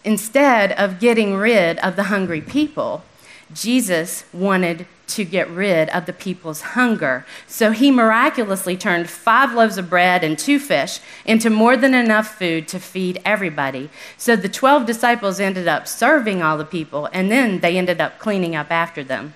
Instead 0.05 0.73
of 0.73 1.01
getting 1.01 1.35
rid 1.35 1.79
of 1.79 1.97
the 1.97 2.05
hungry 2.05 2.43
people, 2.43 3.05
Jesus 3.53 4.25
wanted 4.33 4.87
to 5.09 5.25
get 5.25 5.51
rid 5.51 5.89
of 5.91 6.07
the 6.07 6.13
people's 6.13 6.61
hunger. 6.61 7.25
So 7.47 7.71
he 7.71 7.91
miraculously 7.91 8.77
turned 8.77 9.09
five 9.11 9.53
loaves 9.53 9.79
of 9.79 9.91
bread 9.91 10.25
and 10.25 10.39
two 10.39 10.59
fish 10.59 11.01
into 11.25 11.51
more 11.51 11.77
than 11.77 11.95
enough 11.95 12.39
food 12.39 12.69
to 12.69 12.79
feed 12.79 13.21
everybody. 13.25 13.91
So 14.17 14.37
the 14.37 14.49
12 14.49 14.87
disciples 14.87 15.41
ended 15.41 15.69
up 15.69 15.87
serving 15.87 16.43
all 16.43 16.59
the 16.59 16.65
people, 16.65 17.09
and 17.13 17.31
then 17.31 17.61
they 17.61 17.77
ended 17.77 18.01
up 18.01 18.19
cleaning 18.19 18.57
up 18.57 18.71
after 18.71 19.05
them. 19.05 19.35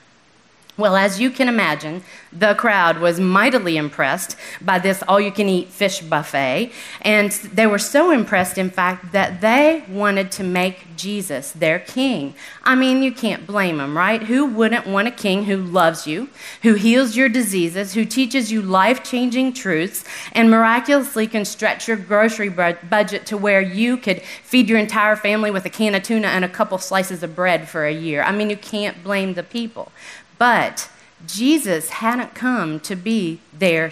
Well, 0.79 0.95
as 0.95 1.19
you 1.19 1.31
can 1.31 1.49
imagine, 1.49 2.05
the 2.33 2.55
crowd 2.55 3.01
was 3.01 3.19
mightily 3.19 3.77
impressed 3.77 4.37
by 4.61 4.79
this 4.79 5.03
all 5.09 5.21
you 5.21 5.33
can 5.33 5.49
eat 5.49 5.71
fish 5.71 6.01
buffet. 6.01 6.71
And 7.03 7.33
they 7.33 7.67
were 7.67 7.81
so 7.81 8.13
impressed, 8.13 8.59
in 8.59 8.71
fact, 8.71 9.11
that 9.11 9.41
they 9.41 9.83
wanted 9.89 10.31
to 10.33 10.45
make 10.45 10.95
Jesus 10.95 11.51
their 11.51 11.81
king. 11.81 12.35
I 12.63 12.77
mean, 12.77 13.03
you 13.03 13.11
can't 13.11 13.45
blame 13.45 13.79
them, 13.79 13.97
right? 13.97 14.23
Who 14.23 14.47
wouldn't 14.47 14.87
want 14.87 15.09
a 15.09 15.11
king 15.11 15.45
who 15.45 15.57
loves 15.57 16.07
you, 16.07 16.29
who 16.63 16.75
heals 16.75 17.17
your 17.17 17.29
diseases, 17.29 17.95
who 17.95 18.05
teaches 18.05 18.53
you 18.53 18.63
life 18.63 19.03
changing 19.03 19.55
truths, 19.55 20.05
and 20.33 20.49
miraculously 20.49 21.27
can 21.27 21.45
stretch 21.45 21.89
your 21.89 21.97
grocery 21.97 22.51
budget 22.51 23.27
to 23.27 23.37
where 23.37 23.61
you 23.61 23.97
could 23.97 24.23
feed 24.23 24.69
your 24.69 24.79
entire 24.79 25.17
family 25.17 25.51
with 25.51 25.65
a 25.65 25.71
can 25.71 25.97
of 25.97 26.05
tuna 26.05 26.29
and 26.29 26.45
a 26.45 26.49
couple 26.49 26.79
slices 26.79 27.25
of 27.25 27.35
bread 27.35 27.69
for 27.69 27.85
a 27.85 27.93
year? 27.93 28.23
I 28.23 28.31
mean, 28.31 28.49
you 28.49 28.57
can't 28.57 29.03
blame 29.03 29.35
the 29.35 29.43
people. 29.43 29.91
But 30.39 30.89
Jesus 31.27 31.91
hadn't 31.91 32.35
come 32.35 32.81
to 32.81 32.95
be 32.95 33.41
their 33.53 33.91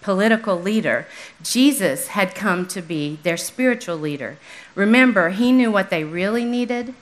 political 0.00 0.60
leader. 0.60 1.06
Jesus 1.42 2.08
had 2.08 2.34
come 2.34 2.66
to 2.68 2.80
be 2.80 3.18
their 3.22 3.36
spiritual 3.36 3.96
leader. 3.96 4.38
Remember, 4.74 5.30
he 5.30 5.50
knew 5.50 5.72
what 5.72 5.90
they 5.90 6.04
really 6.04 6.44
needed, 6.44 6.94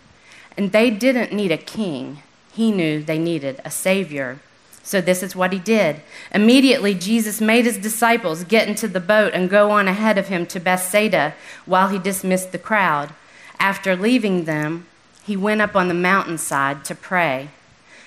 and 0.57 0.73
they 0.73 0.91
didn't 0.91 1.33
need 1.33 1.53
a 1.53 1.59
king. 1.59 2.23
He 2.53 2.73
knew 2.73 3.03
they 3.03 3.19
needed 3.19 3.61
a 3.65 3.71
savior. 3.71 4.39
So, 4.83 5.01
this 5.01 5.23
is 5.23 5.35
what 5.35 5.53
he 5.53 5.59
did. 5.59 6.01
Immediately, 6.33 6.95
Jesus 6.95 7.41
made 7.41 7.65
his 7.65 7.77
disciples 7.77 8.45
get 8.45 8.69
into 8.69 8.87
the 8.87 9.01
boat 9.01 9.33
and 9.35 9.51
go 9.51 9.73
on 9.73 9.89
ahead 9.89 10.17
of 10.17 10.29
him 10.29 10.47
to 10.47 10.61
Bethsaida 10.61 11.35
while 11.67 11.89
he 11.89 11.99
dismissed 11.99 12.53
the 12.53 12.59
crowd. 12.59 13.13
After 13.59 13.97
leaving 13.97 14.45
them, 14.45 14.87
he 15.25 15.37
went 15.37 15.61
up 15.61 15.75
on 15.75 15.89
the 15.89 15.95
mountainside 15.95 16.85
to 16.85 16.95
pray. 16.95 17.49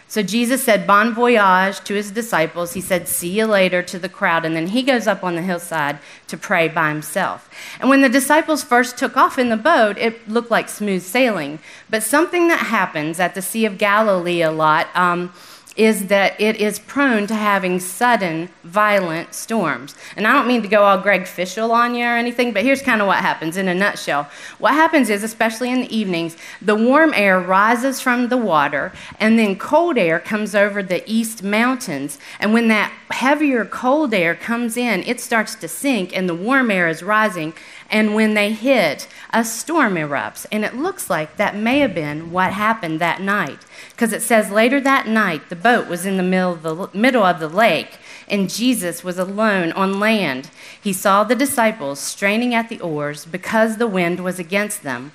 So 0.09 0.23
Jesus 0.23 0.63
said, 0.63 0.87
Bon 0.87 1.13
voyage 1.13 1.81
to 1.81 1.93
his 1.93 2.09
disciples. 2.09 2.73
He 2.73 2.81
said, 2.81 3.07
See 3.07 3.29
you 3.29 3.45
later 3.45 3.83
to 3.83 3.99
the 3.99 4.09
crowd. 4.09 4.43
And 4.43 4.55
then 4.55 4.67
he 4.67 4.81
goes 4.81 5.05
up 5.05 5.23
on 5.23 5.35
the 5.35 5.43
hillside 5.43 5.99
to 6.27 6.35
pray 6.35 6.67
by 6.67 6.89
himself. 6.89 7.47
And 7.79 7.91
when 7.91 8.01
the 8.01 8.09
disciples 8.09 8.63
first 8.63 8.97
took 8.97 9.15
off 9.15 9.37
in 9.37 9.49
the 9.49 9.55
boat, 9.55 9.99
it 9.99 10.27
looked 10.27 10.49
like 10.49 10.67
smooth 10.67 11.03
sailing. 11.03 11.59
But 11.91 12.01
something 12.01 12.47
that 12.47 12.59
happens 12.59 13.19
at 13.19 13.35
the 13.35 13.43
Sea 13.43 13.65
of 13.65 13.77
Galilee 13.77 14.41
a 14.41 14.51
lot. 14.51 14.87
Um, 14.95 15.31
is 15.79 16.07
that 16.07 16.39
it 16.41 16.57
is 16.57 16.77
prone 16.77 17.25
to 17.25 17.33
having 17.33 17.79
sudden, 17.79 18.49
violent 18.65 19.33
storms. 19.33 19.95
And 20.17 20.27
I 20.27 20.33
don't 20.33 20.45
mean 20.45 20.61
to 20.61 20.67
go 20.67 20.83
all 20.83 20.99
Greg 20.99 21.25
Fishel 21.25 21.71
on 21.71 21.95
you 21.95 22.03
or 22.03 22.17
anything, 22.17 22.51
but 22.51 22.63
here's 22.63 22.81
kind 22.81 22.99
of 22.99 23.07
what 23.07 23.19
happens 23.19 23.55
in 23.55 23.69
a 23.69 23.73
nutshell. 23.73 24.29
What 24.57 24.73
happens 24.73 25.09
is, 25.09 25.23
especially 25.23 25.71
in 25.71 25.79
the 25.79 25.95
evenings, 25.95 26.35
the 26.61 26.75
warm 26.75 27.13
air 27.13 27.39
rises 27.39 28.01
from 28.01 28.27
the 28.27 28.35
water, 28.35 28.91
and 29.21 29.39
then 29.39 29.55
cold 29.55 29.97
air 29.97 30.19
comes 30.19 30.53
over 30.53 30.83
the 30.83 31.01
east 31.09 31.43
mountains. 31.43 32.19
And 32.41 32.51
when 32.51 32.67
that 32.67 32.91
heavier 33.11 33.63
cold 33.63 34.13
air 34.13 34.35
comes 34.35 34.75
in, 34.75 35.03
it 35.03 35.21
starts 35.21 35.55
to 35.55 35.69
sink, 35.69 36.15
and 36.15 36.27
the 36.27 36.35
warm 36.35 36.71
air 36.71 36.89
is 36.89 37.01
rising. 37.01 37.53
And 37.91 38.13
when 38.13 38.35
they 38.35 38.53
hit, 38.53 39.07
a 39.31 39.43
storm 39.43 39.95
erupts. 39.95 40.45
And 40.51 40.63
it 40.63 40.75
looks 40.75 41.09
like 41.09 41.37
that 41.37 41.55
may 41.55 41.79
have 41.79 41.95
been 41.95 42.31
what 42.31 42.53
happened 42.53 42.99
that 42.99 43.21
night. 43.21 43.59
Because 43.91 44.13
it 44.13 44.21
says 44.21 44.51
later 44.51 44.79
that 44.81 45.07
night, 45.07 45.49
the 45.49 45.55
boat 45.55 45.87
was 45.87 46.05
in 46.05 46.17
the 46.17 46.23
middle 46.23 46.53
of 46.53 46.61
the, 46.61 46.89
middle 46.97 47.23
of 47.23 47.39
the 47.39 47.49
lake, 47.49 47.97
and 48.27 48.49
Jesus 48.49 49.03
was 49.03 49.17
alone 49.17 49.71
on 49.71 49.99
land. 49.99 50.51
He 50.79 50.93
saw 50.93 51.23
the 51.23 51.35
disciples 51.35 51.99
straining 51.99 52.53
at 52.53 52.69
the 52.69 52.79
oars 52.79 53.25
because 53.25 53.77
the 53.77 53.87
wind 53.87 54.23
was 54.23 54.37
against 54.37 54.83
them. 54.83 55.11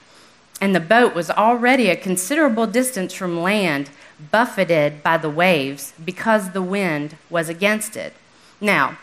And 0.60 0.74
the 0.74 0.80
boat 0.80 1.14
was 1.14 1.30
already 1.30 1.90
a 1.90 1.96
considerable 1.96 2.66
distance 2.66 3.12
from 3.12 3.40
land, 3.40 3.90
buffeted 4.30 5.02
by 5.02 5.18
the 5.18 5.30
waves 5.30 5.92
because 6.04 6.50
the 6.50 6.62
wind 6.62 7.16
was 7.30 7.48
against 7.48 7.96
it. 7.96 8.14
Now, 8.60 8.98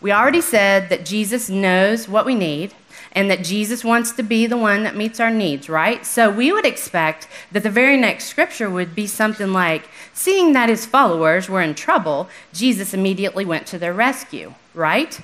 we 0.00 0.10
already 0.10 0.40
said 0.40 0.88
that 0.88 1.04
Jesus 1.04 1.48
knows 1.48 2.08
what 2.08 2.26
we 2.26 2.34
need 2.34 2.74
and 3.12 3.30
that 3.30 3.44
Jesus 3.44 3.84
wants 3.84 4.12
to 4.12 4.22
be 4.22 4.46
the 4.46 4.56
one 4.56 4.82
that 4.84 4.96
meets 4.96 5.20
our 5.20 5.30
needs, 5.30 5.68
right? 5.68 6.04
So 6.04 6.30
we 6.30 6.50
would 6.50 6.64
expect 6.64 7.28
that 7.52 7.62
the 7.62 7.70
very 7.70 7.96
next 7.96 8.24
scripture 8.24 8.70
would 8.70 8.94
be 8.94 9.06
something 9.06 9.52
like, 9.52 9.88
Seeing 10.14 10.52
that 10.52 10.68
his 10.68 10.86
followers 10.86 11.48
were 11.48 11.62
in 11.62 11.74
trouble, 11.74 12.28
Jesus 12.52 12.94
immediately 12.94 13.44
went 13.44 13.66
to 13.68 13.78
their 13.78 13.92
rescue, 13.92 14.54
right? 14.74 15.20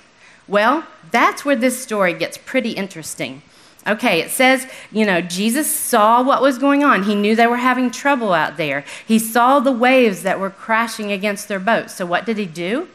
Well, 0.47 0.87
that's 1.11 1.45
where 1.45 1.57
this 1.57 1.83
story 1.83 2.15
gets 2.15 2.39
pretty 2.39 2.71
interesting. 2.73 3.43
Okay, 3.87 4.21
it 4.21 4.31
says, 4.31 4.67
you 4.93 5.07
know, 5.07 5.21
Jesus 5.23 5.75
saw 5.75 6.23
what 6.23 6.43
was 6.43 6.59
going 6.59 6.85
on. 6.85 7.05
He 7.05 7.15
knew 7.15 7.35
they 7.35 7.47
were 7.47 7.57
having 7.57 7.91
trouble 7.91 8.35
out 8.35 8.57
there. 8.57 8.85
He 9.07 9.19
saw 9.19 9.61
the 9.61 9.73
waves 9.73 10.23
that 10.25 10.41
were 10.41 10.51
crashing 10.51 11.11
against 11.11 11.49
their 11.49 11.61
boat. 11.61 11.91
So 11.91 12.05
what 12.05 12.27
did 12.27 12.37
he 12.37 12.45
do? 12.45 12.89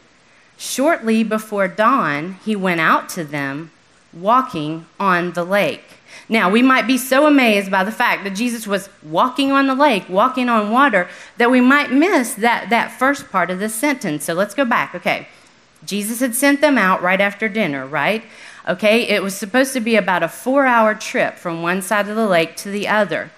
Shortly 0.57 1.23
before 1.23 1.67
dawn, 1.67 2.37
he 2.45 2.55
went 2.55 2.79
out 2.79 3.09
to 3.09 3.23
them 3.23 3.71
walking 4.13 4.85
on 4.99 5.33
the 5.33 5.43
lake. 5.43 5.83
Now, 6.29 6.49
we 6.49 6.61
might 6.61 6.87
be 6.87 6.97
so 6.97 7.27
amazed 7.27 7.69
by 7.71 7.83
the 7.83 7.91
fact 7.91 8.23
that 8.23 8.35
Jesus 8.35 8.65
was 8.67 8.89
walking 9.01 9.51
on 9.51 9.67
the 9.67 9.75
lake, 9.75 10.07
walking 10.07 10.47
on 10.47 10.71
water, 10.71 11.09
that 11.37 11.51
we 11.51 11.59
might 11.59 11.91
miss 11.91 12.35
that, 12.35 12.69
that 12.69 12.91
first 12.91 13.29
part 13.29 13.49
of 13.49 13.59
the 13.59 13.69
sentence. 13.69 14.23
So 14.25 14.33
let's 14.33 14.55
go 14.55 14.65
back. 14.65 14.95
Okay. 14.95 15.27
Jesus 15.85 16.19
had 16.19 16.35
sent 16.35 16.61
them 16.61 16.77
out 16.77 17.01
right 17.01 17.19
after 17.19 17.49
dinner, 17.49 17.85
right? 17.85 18.23
Okay, 18.67 19.09
it 19.09 19.21
was 19.21 19.35
supposed 19.35 19.73
to 19.73 19.81
be 19.81 19.97
about 19.97 20.23
a 20.23 20.29
four 20.29 20.65
hour 20.65 20.95
trip 20.95 21.35
from 21.35 21.61
one 21.61 21.81
side 21.81 22.07
of 22.07 22.15
the 22.15 22.27
lake 22.27 22.55
to 22.57 22.69
the 22.69 22.87
other. 22.87 23.29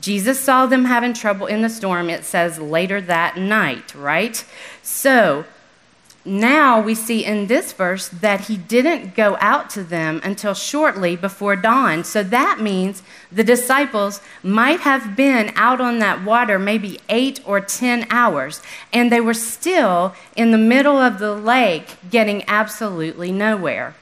Jesus 0.00 0.40
saw 0.40 0.64
them 0.64 0.86
having 0.86 1.12
trouble 1.12 1.46
in 1.46 1.60
the 1.60 1.68
storm, 1.68 2.08
it 2.08 2.24
says 2.24 2.58
later 2.58 3.02
that 3.02 3.36
night, 3.36 3.94
right? 3.94 4.42
So, 4.82 5.44
now 6.24 6.80
we 6.80 6.94
see 6.94 7.24
in 7.24 7.46
this 7.46 7.72
verse 7.72 8.08
that 8.08 8.42
he 8.42 8.56
didn't 8.56 9.14
go 9.14 9.38
out 9.40 9.70
to 9.70 9.82
them 9.82 10.20
until 10.22 10.52
shortly 10.52 11.16
before 11.16 11.56
dawn. 11.56 12.04
So 12.04 12.22
that 12.24 12.60
means 12.60 13.02
the 13.32 13.44
disciples 13.44 14.20
might 14.42 14.80
have 14.80 15.16
been 15.16 15.50
out 15.56 15.80
on 15.80 15.98
that 16.00 16.22
water 16.22 16.58
maybe 16.58 17.00
eight 17.08 17.40
or 17.46 17.60
10 17.60 18.06
hours, 18.10 18.60
and 18.92 19.10
they 19.10 19.20
were 19.20 19.34
still 19.34 20.14
in 20.36 20.50
the 20.50 20.58
middle 20.58 20.98
of 20.98 21.18
the 21.18 21.34
lake 21.34 21.96
getting 22.10 22.44
absolutely 22.46 23.32
nowhere. 23.32 23.94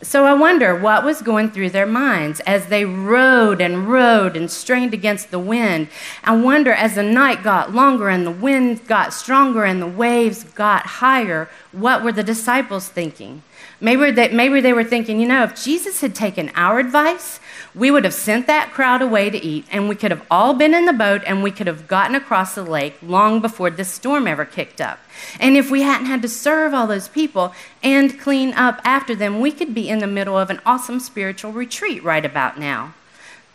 So 0.00 0.26
I 0.26 0.32
wonder 0.32 0.76
what 0.78 1.04
was 1.04 1.22
going 1.22 1.50
through 1.50 1.70
their 1.70 1.86
minds 1.86 2.38
as 2.40 2.66
they 2.66 2.84
rowed 2.84 3.60
and 3.60 3.88
rowed 3.88 4.36
and 4.36 4.48
strained 4.48 4.94
against 4.94 5.32
the 5.32 5.40
wind. 5.40 5.88
I 6.22 6.36
wonder 6.36 6.72
as 6.72 6.94
the 6.94 7.02
night 7.02 7.42
got 7.42 7.74
longer 7.74 8.08
and 8.08 8.24
the 8.24 8.30
wind 8.30 8.86
got 8.86 9.12
stronger 9.12 9.64
and 9.64 9.82
the 9.82 9.88
waves 9.88 10.44
got 10.44 10.86
higher, 10.86 11.48
what 11.72 12.04
were 12.04 12.12
the 12.12 12.22
disciples 12.22 12.88
thinking? 12.88 13.42
Maybe 13.80 14.12
they, 14.12 14.28
maybe 14.28 14.60
they 14.60 14.72
were 14.72 14.84
thinking, 14.84 15.18
you 15.18 15.26
know, 15.26 15.42
if 15.42 15.60
Jesus 15.60 16.00
had 16.00 16.14
taken 16.14 16.52
our 16.54 16.78
advice, 16.78 17.40
we 17.78 17.92
would 17.92 18.04
have 18.04 18.14
sent 18.14 18.48
that 18.48 18.72
crowd 18.72 19.00
away 19.00 19.30
to 19.30 19.38
eat, 19.38 19.64
and 19.70 19.88
we 19.88 19.94
could 19.94 20.10
have 20.10 20.26
all 20.28 20.52
been 20.52 20.74
in 20.74 20.84
the 20.84 20.92
boat, 20.92 21.22
and 21.24 21.42
we 21.42 21.52
could 21.52 21.68
have 21.68 21.86
gotten 21.86 22.16
across 22.16 22.56
the 22.56 22.64
lake 22.64 22.96
long 23.00 23.40
before 23.40 23.70
this 23.70 23.88
storm 23.88 24.26
ever 24.26 24.44
kicked 24.44 24.80
up. 24.80 24.98
And 25.38 25.56
if 25.56 25.70
we 25.70 25.82
hadn't 25.82 26.06
had 26.06 26.20
to 26.22 26.28
serve 26.28 26.74
all 26.74 26.88
those 26.88 27.06
people 27.06 27.54
and 27.82 28.18
clean 28.18 28.52
up 28.54 28.80
after 28.84 29.14
them, 29.14 29.40
we 29.40 29.52
could 29.52 29.74
be 29.74 29.88
in 29.88 30.00
the 30.00 30.08
middle 30.08 30.36
of 30.36 30.50
an 30.50 30.60
awesome 30.66 30.98
spiritual 30.98 31.52
retreat 31.52 32.02
right 32.02 32.24
about 32.24 32.58
now. 32.58 32.94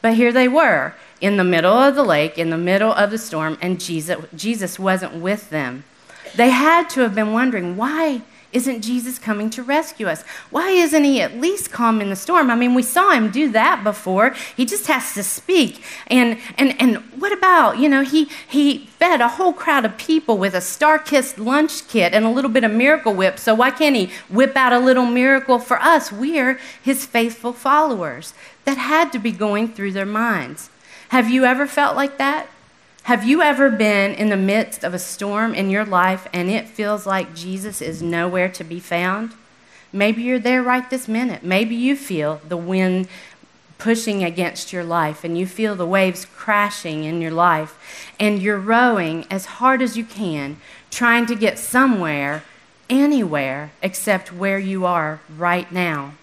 But 0.02 0.16
here 0.16 0.32
they 0.32 0.48
were 0.48 0.96
in 1.20 1.36
the 1.36 1.44
middle 1.44 1.74
of 1.74 1.96
the 1.96 2.04
lake, 2.04 2.38
in 2.38 2.50
the 2.50 2.58
middle 2.58 2.94
of 2.94 3.12
the 3.12 3.18
storm, 3.18 3.58
and 3.62 3.80
Jesus, 3.80 4.24
Jesus 4.34 4.80
wasn't 4.80 5.16
with 5.16 5.50
them. 5.50 5.84
They 6.36 6.50
had 6.50 6.90
to 6.92 7.02
have 7.02 7.14
been 7.14 7.34
wondering 7.34 7.76
why 7.76 8.22
isn't 8.54 8.82
Jesus 8.82 9.18
coming 9.18 9.50
to 9.50 9.64
rescue 9.64 10.08
us? 10.08 10.22
Why 10.52 10.70
isn't 10.70 11.04
he 11.04 11.22
at 11.22 11.40
least 11.40 11.72
calm 11.72 12.00
in 12.00 12.10
the 12.10 12.16
storm? 12.16 12.52
I 12.52 12.56
mean, 12.56 12.76
we 12.76 12.84
saw 12.84 13.12
him 13.12 13.32
do 13.32 13.52
that 13.52 13.84
before. 13.84 14.36
He 14.56 14.66
just 14.66 14.88
has 14.88 15.14
to 15.16 15.24
speak. 15.24 15.84
And 16.08 16.38
and 16.58 16.80
and 16.80 16.98
what 17.20 17.34
about, 17.34 17.80
you 17.80 17.90
know, 17.90 18.02
he 18.02 18.26
he 18.48 18.86
fed 19.00 19.22
a 19.22 19.28
whole 19.28 19.54
crowd 19.54 19.86
of 19.86 19.98
people 19.98 20.38
with 20.38 20.54
a 20.54 20.60
StarKist 20.60 21.44
lunch 21.44 21.88
kit 21.88 22.14
and 22.14 22.26
a 22.26 22.30
little 22.30 22.52
bit 22.52 22.64
of 22.64 22.72
miracle 22.72 23.14
whip. 23.14 23.40
So 23.40 23.56
why 23.56 23.72
can't 23.72 23.96
he 23.96 24.12
whip 24.30 24.56
out 24.56 24.72
a 24.72 24.80
little 24.80 25.06
miracle 25.06 25.60
for 25.60 25.82
us? 25.82 26.12
We're 26.12 26.60
his 26.82 27.06
faithful 27.06 27.54
followers. 27.54 28.34
That 28.66 28.78
had 28.78 29.12
to 29.12 29.20
be 29.20 29.32
going 29.32 29.74
through 29.74 29.92
their 29.92 30.06
minds. 30.06 30.70
Have 31.10 31.30
you 31.30 31.44
ever 31.44 31.68
felt 31.68 31.96
like 31.96 32.18
that? 32.18 32.48
Have 33.04 33.26
you 33.26 33.42
ever 33.42 33.70
been 33.70 34.14
in 34.14 34.30
the 34.30 34.38
midst 34.38 34.86
of 34.86 34.94
a 34.94 35.00
storm 35.00 35.54
in 35.54 35.70
your 35.70 35.84
life 35.84 36.26
and 36.32 36.50
it 36.50 36.70
feels 36.70 37.06
like 37.06 37.36
Jesus 37.36 37.82
is 37.82 38.02
nowhere 38.02 38.48
to 38.50 38.64
be 38.64 38.80
found? 38.80 39.34
Maybe 39.92 40.24
you're 40.24 40.40
there 40.40 40.64
right 40.64 40.90
this 40.90 41.10
minute. 41.10 41.44
Maybe 41.44 41.76
you 41.76 41.98
feel 41.98 42.40
the 42.48 42.56
wind 42.56 43.10
pushing 43.78 44.24
against 44.24 44.72
your 44.72 44.86
life 44.86 45.26
and 45.26 45.38
you 45.38 45.46
feel 45.46 45.76
the 45.76 45.86
waves 45.86 46.24
crashing 46.24 47.04
in 47.04 47.20
your 47.20 47.32
life 47.32 47.78
and 48.22 48.42
you're 48.42 48.58
rowing 48.58 49.26
as 49.30 49.46
hard 49.46 49.82
as 49.82 49.98
you 49.98 50.06
can, 50.06 50.56
trying 50.90 51.26
to 51.26 51.36
get 51.36 51.60
somewhere, 51.60 52.46
anywhere, 52.90 53.72
except 53.82 54.32
where 54.32 54.60
you 54.60 54.86
are 54.86 55.20
right 55.38 55.70
now. 55.74 56.14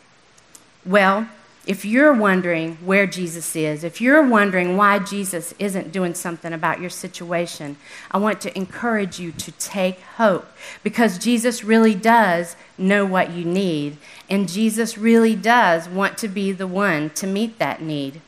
Well, 0.86 1.28
if 1.66 1.84
you're 1.84 2.14
wondering 2.14 2.76
where 2.76 3.06
Jesus 3.06 3.54
is, 3.54 3.84
if 3.84 4.00
you're 4.00 4.26
wondering 4.26 4.76
why 4.76 4.98
Jesus 4.98 5.54
isn't 5.58 5.92
doing 5.92 6.14
something 6.14 6.52
about 6.52 6.80
your 6.80 6.90
situation, 6.90 7.76
I 8.10 8.18
want 8.18 8.40
to 8.42 8.56
encourage 8.56 9.20
you 9.20 9.30
to 9.32 9.52
take 9.52 10.00
hope 10.00 10.48
because 10.82 11.18
Jesus 11.18 11.62
really 11.62 11.94
does 11.94 12.56
know 12.78 13.04
what 13.04 13.32
you 13.32 13.44
need, 13.44 13.98
and 14.28 14.48
Jesus 14.48 14.96
really 14.96 15.36
does 15.36 15.88
want 15.88 16.16
to 16.18 16.28
be 16.28 16.50
the 16.50 16.66
one 16.66 17.10
to 17.10 17.26
meet 17.26 17.58
that 17.58 17.82
need. 17.82 18.22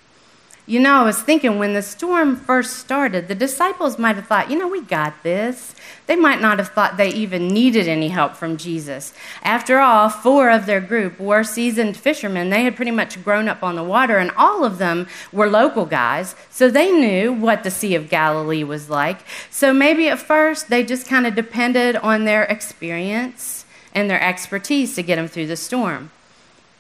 You 0.65 0.79
know, 0.79 0.95
I 0.95 1.03
was 1.03 1.21
thinking 1.21 1.59
when 1.59 1.75
the 1.75 1.83
storm 1.83 2.37
first 2.37 2.77
started, 2.77 3.27
the 3.27 3.35
disciples 3.35 3.99
might 3.99 4.15
have 4.15 4.29
thought, 4.29 4.49
you 4.49 4.57
know, 4.57 4.69
we 4.69 4.81
got 4.81 5.25
this. 5.25 5.75
They 6.07 6.15
might 6.15 6.41
not 6.41 6.59
have 6.59 6.69
thought 6.69 6.97
they 6.97 7.13
even 7.13 7.49
needed 7.49 7.89
any 7.89 8.11
help 8.11 8.37
from 8.37 8.57
Jesus. 8.57 9.13
After 9.43 9.81
all, 9.81 10.09
four 10.09 10.51
of 10.51 10.67
their 10.67 10.81
group 10.81 11.19
were 11.19 11.43
seasoned 11.43 11.97
fishermen. 11.97 12.51
They 12.51 12.63
had 12.63 12.77
pretty 12.77 12.93
much 12.93 13.25
grown 13.25 13.49
up 13.49 13.65
on 13.65 13.75
the 13.75 13.83
water, 13.83 14.19
and 14.19 14.31
all 14.37 14.65
of 14.65 14.79
them 14.79 15.09
were 15.33 15.51
local 15.51 15.85
guys, 15.85 16.37
so 16.49 16.71
they 16.71 16.93
knew 16.93 17.33
what 17.33 17.65
the 17.65 17.71
Sea 17.71 17.97
of 17.97 18.09
Galilee 18.09 18.63
was 18.63 18.89
like. 18.89 19.19
So 19.51 19.75
maybe 19.75 20.09
at 20.09 20.21
first 20.21 20.69
they 20.69 20.85
just 20.85 21.09
kind 21.09 21.27
of 21.27 21.35
depended 21.35 21.97
on 21.97 22.25
their 22.25 22.45
experience 22.45 23.65
and 23.93 24.09
their 24.09 24.23
expertise 24.23 24.95
to 24.95 25.03
get 25.03 25.17
them 25.17 25.27
through 25.27 25.49
the 25.49 25.57
storm. 25.57 26.13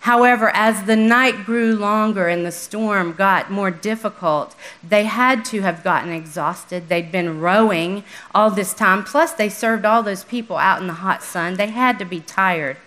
However, 0.02 0.50
as 0.52 0.82
the 0.82 0.96
night 0.96 1.44
grew 1.44 1.76
longer 1.76 2.26
and 2.26 2.44
the 2.44 2.50
storm 2.50 3.12
got 3.12 3.52
more 3.52 3.70
difficult, 3.70 4.56
they 4.82 5.04
had 5.04 5.44
to 5.44 5.60
have 5.60 5.84
gotten 5.84 6.10
exhausted. 6.10 6.88
They'd 6.88 7.12
been 7.12 7.38
rowing 7.38 8.02
all 8.34 8.50
this 8.50 8.74
time, 8.74 9.04
plus, 9.04 9.32
they 9.32 9.48
served 9.48 9.84
all 9.84 10.02
those 10.02 10.24
people 10.24 10.56
out 10.56 10.80
in 10.80 10.88
the 10.88 10.94
hot 10.94 11.22
sun. 11.22 11.54
They 11.54 11.68
had 11.68 12.00
to 12.00 12.04
be 12.04 12.18
tired. 12.18 12.78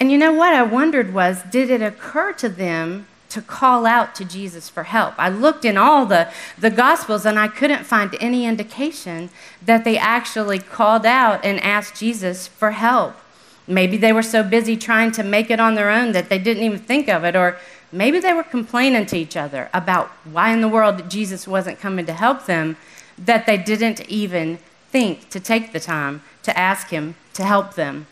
And 0.00 0.10
you 0.10 0.16
know 0.16 0.32
what 0.32 0.54
I 0.54 0.62
wondered 0.62 1.12
was 1.12 1.42
did 1.42 1.68
it 1.68 1.82
occur 1.82 2.32
to 2.34 2.48
them 2.48 3.06
to 3.28 3.42
call 3.42 3.84
out 3.84 4.14
to 4.14 4.24
Jesus 4.24 4.70
for 4.70 4.84
help? 4.84 5.16
I 5.18 5.28
looked 5.28 5.66
in 5.66 5.76
all 5.76 6.06
the, 6.06 6.32
the 6.56 6.70
Gospels 6.70 7.26
and 7.26 7.38
I 7.38 7.48
couldn't 7.48 7.84
find 7.84 8.16
any 8.20 8.46
indication 8.46 9.28
that 9.66 9.84
they 9.84 9.98
actually 9.98 10.60
called 10.60 11.04
out 11.04 11.44
and 11.44 11.60
asked 11.60 11.96
Jesus 11.96 12.48
for 12.48 12.70
help. 12.70 13.16
Maybe 13.68 13.98
they 13.98 14.14
were 14.14 14.22
so 14.22 14.42
busy 14.42 14.76
trying 14.76 15.12
to 15.12 15.22
make 15.22 15.50
it 15.50 15.60
on 15.60 15.74
their 15.74 15.90
own 15.90 16.12
that 16.12 16.30
they 16.30 16.38
didn't 16.38 16.62
even 16.62 16.78
think 16.78 17.08
of 17.08 17.22
it. 17.22 17.36
Or 17.36 17.58
maybe 17.92 18.18
they 18.18 18.32
were 18.32 18.42
complaining 18.42 19.04
to 19.06 19.16
each 19.16 19.36
other 19.36 19.68
about 19.74 20.08
why 20.24 20.52
in 20.52 20.62
the 20.62 20.68
world 20.68 21.10
Jesus 21.10 21.46
wasn't 21.46 21.78
coming 21.78 22.06
to 22.06 22.14
help 22.14 22.46
them 22.46 22.78
that 23.18 23.44
they 23.46 23.58
didn't 23.58 24.08
even 24.08 24.58
think 24.90 25.28
to 25.28 25.38
take 25.38 25.72
the 25.72 25.80
time 25.80 26.22
to 26.42 26.58
ask 26.58 26.88
him 26.88 27.14
to 27.34 27.44
help 27.44 27.74
them. 27.74 28.06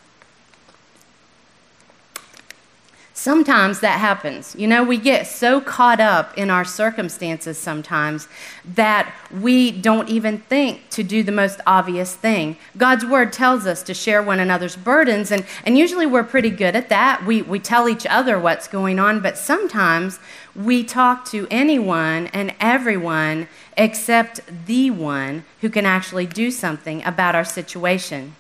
Sometimes 3.18 3.80
that 3.80 3.99
happens. 3.99 4.54
You 4.58 4.67
know, 4.67 4.84
we 4.84 4.99
get 4.99 5.26
so 5.26 5.58
caught 5.58 6.00
up 6.00 6.36
in 6.36 6.50
our 6.50 6.67
circumstances 6.67 7.56
sometimes 7.56 8.28
that 8.75 9.10
we 9.32 9.73
don't 9.73 10.10
even 10.10 10.36
think 10.36 10.91
to 10.91 11.02
do 11.02 11.23
the 11.23 11.32
most 11.32 11.58
obvious 11.67 12.14
thing. 12.14 12.58
God's 12.76 13.06
word 13.06 13.32
tells 13.32 13.67
us 13.67 13.82
to 13.84 13.95
share 13.95 14.23
one 14.23 14.38
another's 14.38 14.76
burdens, 14.76 15.30
and, 15.30 15.47
and 15.64 15.78
usually 15.78 16.04
we're 16.04 16.25
pretty 16.25 16.50
good 16.50 16.76
at 16.76 16.91
that. 16.91 17.25
We, 17.25 17.41
we 17.41 17.58
tell 17.58 17.88
each 17.88 18.04
other 18.04 18.38
what's 18.38 18.69
going 18.69 18.99
on, 18.99 19.21
but 19.21 19.38
sometimes 19.38 20.21
we 20.54 20.84
talk 20.84 21.25
to 21.30 21.49
anyone 21.50 22.26
and 22.34 22.54
everyone 22.60 23.49
except 23.78 24.43
the 24.67 24.91
one 24.91 25.47
who 25.62 25.71
can 25.71 25.86
actually 25.86 26.26
do 26.26 26.50
something 26.50 27.02
about 27.02 27.34
our 27.34 27.47
situation. 27.47 28.34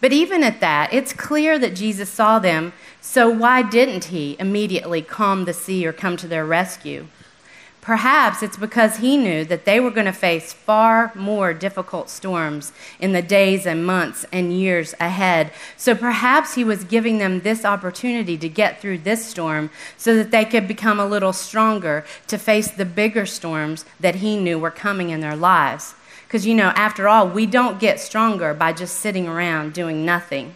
But 0.00 0.12
even 0.12 0.42
at 0.42 0.60
that, 0.60 0.92
it's 0.92 1.12
clear 1.12 1.58
that 1.58 1.76
Jesus 1.76 2.08
saw 2.08 2.38
them, 2.38 2.72
so 3.00 3.28
why 3.28 3.62
didn't 3.62 4.06
he 4.06 4.36
immediately 4.38 5.02
calm 5.02 5.44
the 5.44 5.52
sea 5.52 5.86
or 5.86 5.92
come 5.92 6.16
to 6.16 6.28
their 6.28 6.46
rescue? 6.46 7.06
Perhaps 7.80 8.42
it's 8.42 8.58
because 8.58 8.98
he 8.98 9.16
knew 9.16 9.44
that 9.46 9.64
they 9.64 9.80
were 9.80 9.90
going 9.90 10.06
to 10.06 10.12
face 10.12 10.52
far 10.52 11.12
more 11.14 11.54
difficult 11.54 12.10
storms 12.10 12.72
in 12.98 13.12
the 13.12 13.22
days 13.22 13.66
and 13.66 13.86
months 13.86 14.26
and 14.30 14.52
years 14.52 14.94
ahead. 15.00 15.50
So 15.78 15.94
perhaps 15.94 16.54
he 16.54 16.64
was 16.64 16.84
giving 16.84 17.18
them 17.18 17.40
this 17.40 17.64
opportunity 17.64 18.36
to 18.36 18.48
get 18.50 18.80
through 18.80 18.98
this 18.98 19.24
storm 19.24 19.70
so 19.96 20.14
that 20.16 20.30
they 20.30 20.44
could 20.44 20.68
become 20.68 21.00
a 21.00 21.06
little 21.06 21.32
stronger 21.32 22.04
to 22.26 22.36
face 22.36 22.70
the 22.70 22.84
bigger 22.84 23.24
storms 23.24 23.86
that 23.98 24.16
he 24.16 24.36
knew 24.36 24.58
were 24.58 24.70
coming 24.70 25.08
in 25.08 25.20
their 25.20 25.36
lives. 25.36 25.94
Because, 26.30 26.46
you 26.46 26.54
know, 26.54 26.68
after 26.76 27.08
all, 27.08 27.26
we 27.26 27.44
don't 27.44 27.80
get 27.80 27.98
stronger 27.98 28.54
by 28.54 28.72
just 28.72 29.00
sitting 29.00 29.26
around 29.26 29.72
doing 29.72 30.06
nothing. 30.06 30.54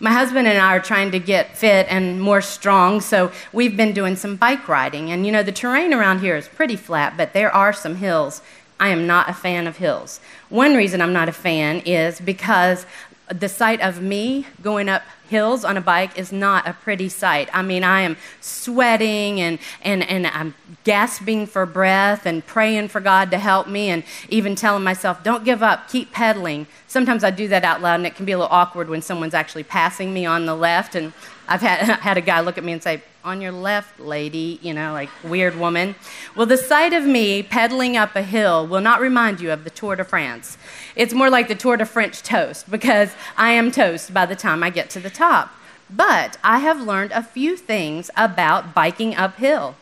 My 0.00 0.10
husband 0.10 0.48
and 0.48 0.58
I 0.58 0.74
are 0.74 0.80
trying 0.80 1.12
to 1.12 1.20
get 1.20 1.56
fit 1.56 1.86
and 1.88 2.20
more 2.20 2.40
strong, 2.40 3.00
so 3.00 3.30
we've 3.52 3.76
been 3.76 3.92
doing 3.92 4.16
some 4.16 4.34
bike 4.34 4.66
riding. 4.66 5.12
And, 5.12 5.24
you 5.24 5.30
know, 5.30 5.44
the 5.44 5.52
terrain 5.52 5.94
around 5.94 6.22
here 6.22 6.34
is 6.34 6.48
pretty 6.48 6.74
flat, 6.74 7.16
but 7.16 7.34
there 7.34 7.54
are 7.54 7.72
some 7.72 7.94
hills. 7.94 8.42
I 8.80 8.88
am 8.88 9.06
not 9.06 9.30
a 9.30 9.32
fan 9.32 9.68
of 9.68 9.76
hills. 9.76 10.18
One 10.48 10.74
reason 10.74 11.00
I'm 11.00 11.12
not 11.12 11.28
a 11.28 11.32
fan 11.32 11.82
is 11.86 12.20
because 12.20 12.84
the 13.28 13.48
sight 13.48 13.80
of 13.80 14.00
me 14.00 14.46
going 14.62 14.88
up 14.88 15.02
hills 15.28 15.64
on 15.64 15.76
a 15.76 15.80
bike 15.80 16.16
is 16.16 16.30
not 16.30 16.66
a 16.68 16.72
pretty 16.72 17.08
sight. 17.08 17.48
I 17.52 17.62
mean, 17.62 17.82
I 17.82 18.02
am 18.02 18.16
sweating 18.40 19.40
and, 19.40 19.58
and, 19.82 20.08
and 20.08 20.26
I'm 20.28 20.54
gasping 20.84 21.46
for 21.46 21.66
breath 21.66 22.26
and 22.26 22.46
praying 22.46 22.88
for 22.88 23.00
God 23.00 23.32
to 23.32 23.38
help 23.38 23.66
me 23.66 23.88
and 23.88 24.04
even 24.28 24.54
telling 24.54 24.84
myself, 24.84 25.24
don't 25.24 25.44
give 25.44 25.62
up, 25.62 25.88
keep 25.88 26.12
pedaling. 26.12 26.68
Sometimes 26.86 27.24
I 27.24 27.30
do 27.30 27.48
that 27.48 27.64
out 27.64 27.82
loud 27.82 27.96
and 27.96 28.06
it 28.06 28.14
can 28.14 28.24
be 28.24 28.32
a 28.32 28.38
little 28.38 28.52
awkward 28.52 28.88
when 28.88 29.02
someone's 29.02 29.34
actually 29.34 29.64
passing 29.64 30.14
me 30.14 30.24
on 30.24 30.46
the 30.46 30.54
left 30.54 30.94
and 30.94 31.12
I've 31.48 31.60
had, 31.60 32.00
had 32.00 32.16
a 32.16 32.20
guy 32.20 32.40
look 32.40 32.58
at 32.58 32.64
me 32.64 32.72
and 32.72 32.82
say, 32.82 33.02
On 33.24 33.40
your 33.40 33.52
left, 33.52 34.00
lady, 34.00 34.58
you 34.62 34.74
know, 34.74 34.92
like 34.92 35.08
weird 35.22 35.58
woman. 35.58 35.94
Well, 36.34 36.46
the 36.46 36.56
sight 36.56 36.92
of 36.92 37.04
me 37.04 37.42
pedaling 37.42 37.96
up 37.96 38.16
a 38.16 38.22
hill 38.22 38.66
will 38.66 38.80
not 38.80 39.00
remind 39.00 39.40
you 39.40 39.50
of 39.52 39.64
the 39.64 39.70
Tour 39.70 39.96
de 39.96 40.04
France. 40.04 40.58
It's 40.94 41.14
more 41.14 41.30
like 41.30 41.48
the 41.48 41.54
Tour 41.54 41.76
de 41.76 41.86
French 41.86 42.22
toast 42.22 42.70
because 42.70 43.12
I 43.36 43.50
am 43.50 43.70
toast 43.70 44.12
by 44.12 44.26
the 44.26 44.36
time 44.36 44.62
I 44.62 44.70
get 44.70 44.90
to 44.90 45.00
the 45.00 45.10
top. 45.10 45.52
But 45.88 46.36
I 46.42 46.58
have 46.58 46.80
learned 46.80 47.12
a 47.12 47.22
few 47.22 47.56
things 47.56 48.10
about 48.16 48.74
biking 48.74 49.14
uphill. 49.14 49.76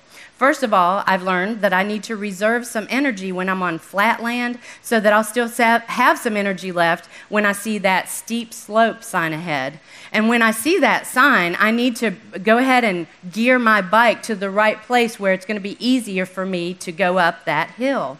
First 0.44 0.62
of 0.62 0.74
all, 0.74 1.02
I've 1.06 1.22
learned 1.22 1.62
that 1.62 1.72
I 1.72 1.84
need 1.84 2.02
to 2.02 2.16
reserve 2.16 2.66
some 2.66 2.86
energy 2.90 3.32
when 3.32 3.48
I'm 3.48 3.62
on 3.62 3.78
flat 3.78 4.22
land 4.22 4.58
so 4.82 5.00
that 5.00 5.10
I'll 5.10 5.24
still 5.24 5.48
have 5.48 6.18
some 6.18 6.36
energy 6.36 6.70
left 6.70 7.08
when 7.30 7.46
I 7.46 7.52
see 7.52 7.78
that 7.78 8.10
steep 8.10 8.52
slope 8.52 9.02
sign 9.02 9.32
ahead. 9.32 9.80
And 10.12 10.28
when 10.28 10.42
I 10.42 10.50
see 10.50 10.78
that 10.80 11.06
sign, 11.06 11.56
I 11.58 11.70
need 11.70 11.96
to 11.96 12.10
go 12.42 12.58
ahead 12.58 12.84
and 12.84 13.06
gear 13.32 13.58
my 13.58 13.80
bike 13.80 14.22
to 14.24 14.34
the 14.34 14.50
right 14.50 14.82
place 14.82 15.18
where 15.18 15.32
it's 15.32 15.46
going 15.46 15.56
to 15.56 15.62
be 15.62 15.82
easier 15.82 16.26
for 16.26 16.44
me 16.44 16.74
to 16.74 16.92
go 16.92 17.16
up 17.16 17.46
that 17.46 17.70
hill. 17.70 18.18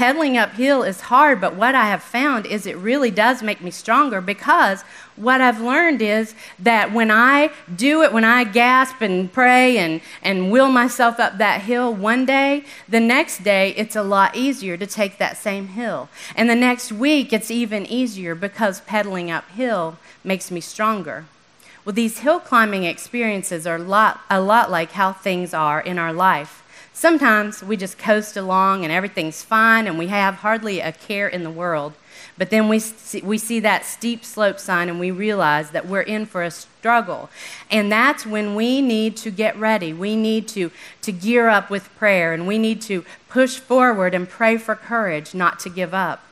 Pedaling 0.00 0.38
uphill 0.38 0.82
is 0.82 1.02
hard, 1.02 1.42
but 1.42 1.56
what 1.56 1.74
I 1.74 1.84
have 1.84 2.02
found 2.02 2.46
is 2.46 2.64
it 2.64 2.78
really 2.78 3.10
does 3.10 3.42
make 3.42 3.60
me 3.60 3.70
stronger 3.70 4.22
because 4.22 4.80
what 5.14 5.42
I've 5.42 5.60
learned 5.60 6.00
is 6.00 6.34
that 6.58 6.90
when 6.90 7.10
I 7.10 7.50
do 7.76 8.02
it, 8.02 8.10
when 8.10 8.24
I 8.24 8.44
gasp 8.44 9.02
and 9.02 9.30
pray 9.30 9.76
and, 9.76 10.00
and 10.22 10.50
will 10.50 10.70
myself 10.70 11.20
up 11.20 11.36
that 11.36 11.60
hill 11.60 11.92
one 11.92 12.24
day, 12.24 12.64
the 12.88 12.98
next 12.98 13.44
day 13.44 13.74
it's 13.76 13.94
a 13.94 14.02
lot 14.02 14.34
easier 14.34 14.78
to 14.78 14.86
take 14.86 15.18
that 15.18 15.36
same 15.36 15.68
hill. 15.68 16.08
And 16.34 16.48
the 16.48 16.56
next 16.56 16.90
week 16.90 17.30
it's 17.30 17.50
even 17.50 17.84
easier 17.84 18.34
because 18.34 18.80
pedaling 18.80 19.30
uphill 19.30 19.98
makes 20.24 20.50
me 20.50 20.62
stronger. 20.62 21.26
Well, 21.84 21.92
these 21.92 22.20
hill 22.20 22.40
climbing 22.40 22.84
experiences 22.84 23.66
are 23.66 23.76
a 23.76 23.78
lot, 23.78 24.22
a 24.30 24.40
lot 24.40 24.70
like 24.70 24.92
how 24.92 25.12
things 25.12 25.52
are 25.52 25.78
in 25.78 25.98
our 25.98 26.14
life. 26.14 26.59
Sometimes 27.00 27.62
we 27.62 27.78
just 27.78 27.96
coast 27.96 28.36
along 28.36 28.84
and 28.84 28.92
everything's 28.92 29.42
fine 29.42 29.86
and 29.86 29.96
we 29.96 30.08
have 30.08 30.34
hardly 30.34 30.80
a 30.80 30.92
care 30.92 31.26
in 31.26 31.44
the 31.44 31.50
world. 31.50 31.94
But 32.36 32.50
then 32.50 32.68
we 32.68 32.78
see, 32.78 33.22
we 33.22 33.38
see 33.38 33.58
that 33.60 33.86
steep 33.86 34.22
slope 34.22 34.58
sign 34.58 34.90
and 34.90 35.00
we 35.00 35.10
realize 35.10 35.70
that 35.70 35.86
we're 35.86 36.02
in 36.02 36.26
for 36.26 36.42
a 36.42 36.50
struggle. 36.50 37.30
And 37.70 37.90
that's 37.90 38.26
when 38.26 38.54
we 38.54 38.82
need 38.82 39.16
to 39.16 39.30
get 39.30 39.56
ready. 39.56 39.94
We 39.94 40.14
need 40.14 40.46
to, 40.48 40.70
to 41.00 41.10
gear 41.10 41.48
up 41.48 41.70
with 41.70 41.88
prayer 41.96 42.34
and 42.34 42.46
we 42.46 42.58
need 42.58 42.82
to 42.82 43.06
push 43.30 43.56
forward 43.56 44.12
and 44.12 44.28
pray 44.28 44.58
for 44.58 44.74
courage 44.74 45.34
not 45.34 45.58
to 45.60 45.70
give 45.70 45.94
up. 45.94 46.22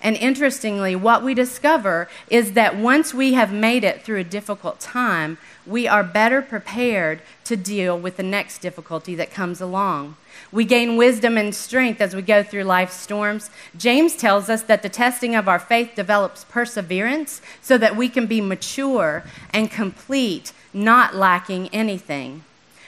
And 0.00 0.16
interestingly, 0.16 0.94
what 0.94 1.22
we 1.22 1.34
discover 1.34 2.08
is 2.28 2.52
that 2.52 2.76
once 2.76 3.14
we 3.14 3.32
have 3.32 3.52
made 3.52 3.84
it 3.84 4.02
through 4.02 4.18
a 4.18 4.24
difficult 4.24 4.78
time, 4.78 5.38
we 5.66 5.88
are 5.88 6.04
better 6.04 6.42
prepared 6.42 7.22
to 7.44 7.56
deal 7.56 7.98
with 7.98 8.16
the 8.16 8.22
next 8.22 8.58
difficulty 8.58 9.14
that 9.16 9.30
comes 9.30 9.60
along. 9.60 10.16
We 10.52 10.64
gain 10.64 10.96
wisdom 10.96 11.36
and 11.36 11.54
strength 11.54 12.00
as 12.00 12.14
we 12.14 12.22
go 12.22 12.42
through 12.42 12.64
life's 12.64 12.94
storms. 12.94 13.50
James 13.76 14.16
tells 14.16 14.48
us 14.48 14.62
that 14.62 14.82
the 14.82 14.88
testing 14.88 15.34
of 15.34 15.48
our 15.48 15.58
faith 15.58 15.92
develops 15.96 16.44
perseverance 16.44 17.40
so 17.60 17.78
that 17.78 17.96
we 17.96 18.08
can 18.08 18.26
be 18.26 18.40
mature 18.40 19.24
and 19.50 19.70
complete, 19.70 20.52
not 20.72 21.14
lacking 21.14 21.68
anything. 21.68 22.44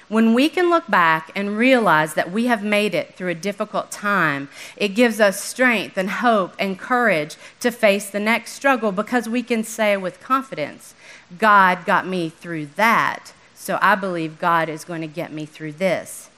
When 0.08 0.32
we 0.32 0.48
can 0.48 0.70
look 0.70 0.86
back 0.88 1.30
and 1.34 1.58
realize 1.58 2.14
that 2.14 2.32
we 2.32 2.46
have 2.46 2.64
made 2.64 2.94
it 2.94 3.14
through 3.14 3.28
a 3.28 3.34
difficult 3.34 3.90
time, 3.90 4.48
it 4.74 4.88
gives 4.94 5.20
us 5.20 5.42
strength 5.42 5.98
and 5.98 6.08
hope 6.08 6.54
and 6.58 6.78
courage 6.78 7.36
to 7.60 7.70
face 7.70 8.08
the 8.08 8.20
next 8.20 8.52
struggle 8.52 8.90
because 8.90 9.28
we 9.28 9.42
can 9.42 9.64
say 9.64 9.98
with 9.98 10.20
confidence, 10.20 10.94
God 11.36 11.84
got 11.84 12.06
me 12.06 12.30
through 12.30 12.66
that, 12.76 13.34
so 13.54 13.78
I 13.82 13.96
believe 13.96 14.38
God 14.38 14.70
is 14.70 14.84
going 14.84 15.02
to 15.02 15.06
get 15.06 15.30
me 15.30 15.44
through 15.44 15.72
this. 15.72 16.30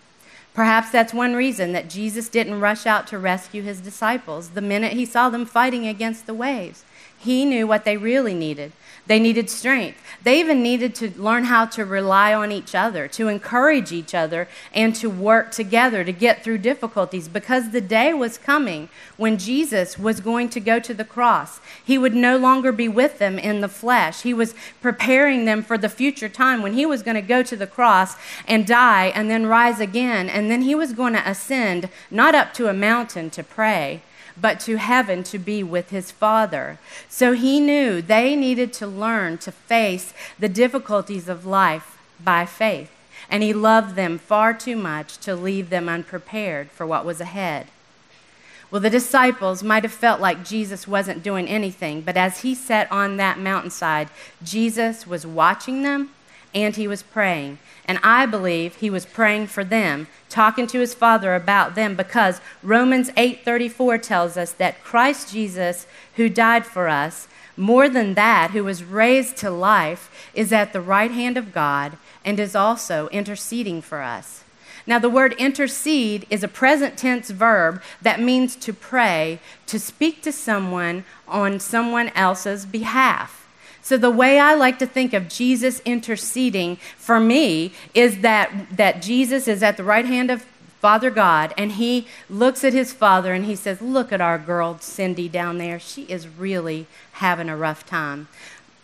Perhaps 0.52 0.90
that's 0.90 1.14
one 1.14 1.35
reason 1.35 1.70
that 1.72 1.88
Jesus 1.88 2.28
didn't 2.28 2.59
rush 2.59 2.87
out 2.87 3.06
to 3.06 3.18
rescue 3.18 3.62
his 3.62 3.80
disciples 3.80 4.50
the 4.50 4.61
minute 4.61 4.94
he 4.94 5.06
saw 5.06 5.30
them 5.30 5.46
fighting 5.46 5.87
against 5.87 6.26
the 6.26 6.35
waves. 6.35 6.85
He 7.16 7.44
knew 7.44 7.68
what 7.68 7.85
they 7.85 7.96
really 7.96 8.35
needed. 8.35 8.72
They 9.11 9.18
needed 9.18 9.51
strength. 9.51 9.99
They 10.23 10.38
even 10.38 10.62
needed 10.62 10.94
to 10.94 11.11
learn 11.20 11.46
how 11.46 11.66
to 11.66 11.85
rely 11.85 12.33
on 12.33 12.53
each 12.53 12.77
other, 12.77 13.09
to 13.09 13.27
encourage 13.27 13.90
each 13.90 14.14
other, 14.14 14.46
and 14.73 14.94
to 14.94 15.11
work 15.11 15.51
together 15.51 16.05
to 16.05 16.12
get 16.12 16.44
through 16.44 16.59
difficulties 16.59 17.27
because 17.27 17.70
the 17.70 17.81
day 17.81 18.14
was 18.14 18.38
coming 18.38 18.88
when 19.16 19.37
Jesus 19.37 19.99
was 19.99 20.20
going 20.20 20.49
to 20.51 20.61
go 20.61 20.79
to 20.79 20.94
the 20.94 21.05
cross. 21.05 21.59
He 21.85 21.99
would 21.99 22.14
no 22.14 22.37
longer 22.37 22.70
be 22.70 22.87
with 22.87 23.18
them 23.18 23.37
in 23.37 23.62
the 23.62 23.68
flesh. 23.68 24.23
He 24.23 24.33
was 24.33 24.55
preparing 24.81 25.44
them 25.44 25.64
for 25.64 25.77
the 25.77 25.88
future 25.88 26.29
time 26.29 26.62
when 26.62 26.75
he 26.75 26.87
was 26.87 27.03
going 27.03 27.16
to 27.16 27.20
go 27.20 27.42
to 27.42 27.57
the 27.57 27.66
cross 27.66 28.14
and 28.46 28.64
die 28.64 29.07
and 29.07 29.29
then 29.29 29.44
rise 29.44 29.81
again. 29.81 30.29
And 30.29 30.49
then 30.49 30.62
he 30.62 30.77
was 30.77 30.92
going 30.92 31.14
to 31.14 31.29
ascend, 31.29 31.88
not 32.12 32.37
up 32.37 32.55
to 32.55 32.68
a 32.68 32.73
mountain 32.73 33.29
to 33.31 33.42
pray 33.42 34.03
but 34.40 34.61
to 34.61 34.76
heaven 34.76 35.22
to 35.24 35.38
be 35.38 35.62
with 35.62 35.90
his 35.90 36.11
Father. 36.11 36.79
So 37.09 37.33
he 37.33 37.61
knew 37.61 38.00
they 38.00 38.35
needed 38.37 38.72
to 38.74 38.87
learn 38.87 39.38
to 39.38 39.53
face 39.53 40.14
the 40.38 40.48
difficulties 40.48 41.29
of 41.29 41.46
life 41.46 41.98
by 42.22 42.46
faith, 42.46 42.90
and 43.29 43.42
he 43.42 43.53
loved 43.53 43.96
them 43.96 44.18
far 44.18 44.55
too 44.55 44.76
much 44.76 45.18
to 45.18 45.35
leave 45.35 45.70
them 45.70 45.88
unprepared 45.88 46.70
for 46.70 46.87
what 46.87 47.05
was 47.05 47.20
ahead. 47.20 47.68
Well, 48.70 48.81
the 48.81 48.90
disciples 48.90 49.64
might 49.64 49.83
have 49.83 49.92
felt 49.92 50.20
like 50.20 50.44
Jesus 50.44 50.87
wasn't 50.87 51.24
doing 51.24 51.48
anything, 51.48 52.03
but 52.03 52.16
as 52.16 52.42
he 52.42 52.55
sat 52.55 52.90
on 52.92 53.16
that 53.16 53.38
mountainside, 53.38 54.09
Jesus 54.44 55.07
was 55.07 55.26
watching 55.26 55.83
them 55.83 56.11
and 56.55 56.76
he 56.76 56.87
was 56.87 57.03
praying. 57.03 57.59
And 57.90 57.98
I 58.05 58.24
believe 58.24 58.76
he 58.76 58.88
was 58.88 59.05
praying 59.05 59.48
for 59.48 59.64
them, 59.64 60.07
talking 60.29 60.68
to 60.68 60.79
his 60.79 60.94
father 60.94 61.35
about 61.35 61.74
them 61.74 61.96
because 61.96 62.40
Romans 62.62 63.11
8:34 63.16 63.98
tells 63.98 64.37
us 64.37 64.53
that 64.53 64.85
Christ 64.85 65.33
Jesus 65.33 65.88
who 66.14 66.29
died 66.29 66.64
for 66.64 66.88
us, 66.88 67.26
more 67.57 67.88
than 67.88 68.14
that, 68.14 68.53
who 68.53 68.62
was 68.62 68.85
raised 68.85 69.37
to 69.38 69.50
life, 69.50 70.09
is 70.35 70.53
at 70.53 70.72
the 70.72 70.81
right 70.81 71.11
hand 71.11 71.37
of 71.37 71.53
God 71.53 71.96
and 72.24 72.38
is 72.38 72.55
also 72.55 73.09
interceding 73.09 73.83
for 73.83 74.03
us. 74.03 74.44
Now, 74.87 75.00
the 75.00 75.11
word 75.11 75.33
intercede 75.33 76.29
is 76.31 76.44
a 76.44 76.57
present 76.62 76.96
tense 76.96 77.31
verb 77.31 77.83
that 78.00 78.20
means 78.20 78.55
to 78.55 78.72
pray, 78.72 79.40
to 79.66 79.81
speak 79.81 80.22
to 80.22 80.31
someone 80.31 81.03
on 81.26 81.59
someone 81.59 82.11
else's 82.11 82.66
behalf. 82.66 83.39
So, 83.83 83.97
the 83.97 84.11
way 84.11 84.38
I 84.38 84.55
like 84.55 84.79
to 84.81 84.87
think 84.87 85.12
of 85.12 85.29
Jesus 85.29 85.81
interceding 85.85 86.77
for 86.97 87.19
me 87.19 87.73
is 87.95 88.21
that, 88.21 88.77
that 88.77 89.03
Jesus 89.03 89.49
is 89.49 89.62
at 89.62 89.77
the 89.77 89.85
right 89.85 90.05
hand 90.05 90.31
of 90.31 90.45
Father 90.81 91.11
God, 91.11 91.53
and 91.59 91.73
he 91.73 92.07
looks 92.31 92.64
at 92.64 92.73
his 92.73 92.90
father 92.90 93.35
and 93.35 93.45
he 93.45 93.55
says, 93.55 93.83
Look 93.83 94.12
at 94.12 94.23
our 94.23 94.38
girl 94.38 94.79
Cindy 94.79 95.29
down 95.29 95.59
there. 95.59 95.79
She 95.79 96.05
is 96.05 96.27
really 96.27 96.87
having 97.12 97.51
a 97.51 97.57
rough 97.57 97.85
time. 97.85 98.29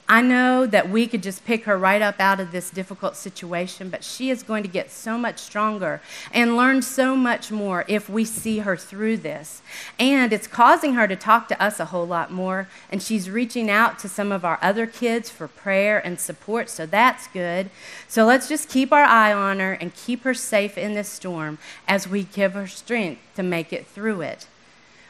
I 0.08 0.22
know 0.22 0.66
that 0.66 0.88
we 0.88 1.08
could 1.08 1.22
just 1.24 1.44
pick 1.44 1.64
her 1.64 1.76
right 1.76 2.00
up 2.00 2.20
out 2.20 2.38
of 2.38 2.52
this 2.52 2.70
difficult 2.70 3.16
situation, 3.16 3.90
but 3.90 4.04
she 4.04 4.30
is 4.30 4.44
going 4.44 4.62
to 4.62 4.68
get 4.68 4.92
so 4.92 5.18
much 5.18 5.40
stronger 5.40 6.00
and 6.32 6.56
learn 6.56 6.82
so 6.82 7.16
much 7.16 7.50
more 7.50 7.84
if 7.88 8.08
we 8.08 8.24
see 8.24 8.60
her 8.60 8.76
through 8.76 9.16
this. 9.16 9.62
And 9.98 10.32
it's 10.32 10.46
causing 10.46 10.94
her 10.94 11.08
to 11.08 11.16
talk 11.16 11.48
to 11.48 11.60
us 11.60 11.80
a 11.80 11.86
whole 11.86 12.06
lot 12.06 12.30
more, 12.30 12.68
and 12.88 13.02
she's 13.02 13.28
reaching 13.28 13.68
out 13.68 13.98
to 13.98 14.08
some 14.08 14.30
of 14.30 14.44
our 14.44 14.60
other 14.62 14.86
kids 14.86 15.28
for 15.28 15.48
prayer 15.48 15.98
and 15.98 16.20
support, 16.20 16.70
so 16.70 16.86
that's 16.86 17.26
good. 17.26 17.68
So 18.06 18.24
let's 18.24 18.48
just 18.48 18.68
keep 18.68 18.92
our 18.92 19.02
eye 19.02 19.32
on 19.32 19.58
her 19.58 19.72
and 19.72 19.92
keep 19.92 20.22
her 20.22 20.34
safe 20.34 20.78
in 20.78 20.94
this 20.94 21.08
storm 21.08 21.58
as 21.88 22.06
we 22.06 22.22
give 22.22 22.52
her 22.52 22.68
strength 22.68 23.22
to 23.34 23.42
make 23.42 23.72
it 23.72 23.88
through 23.88 24.20
it. 24.20 24.46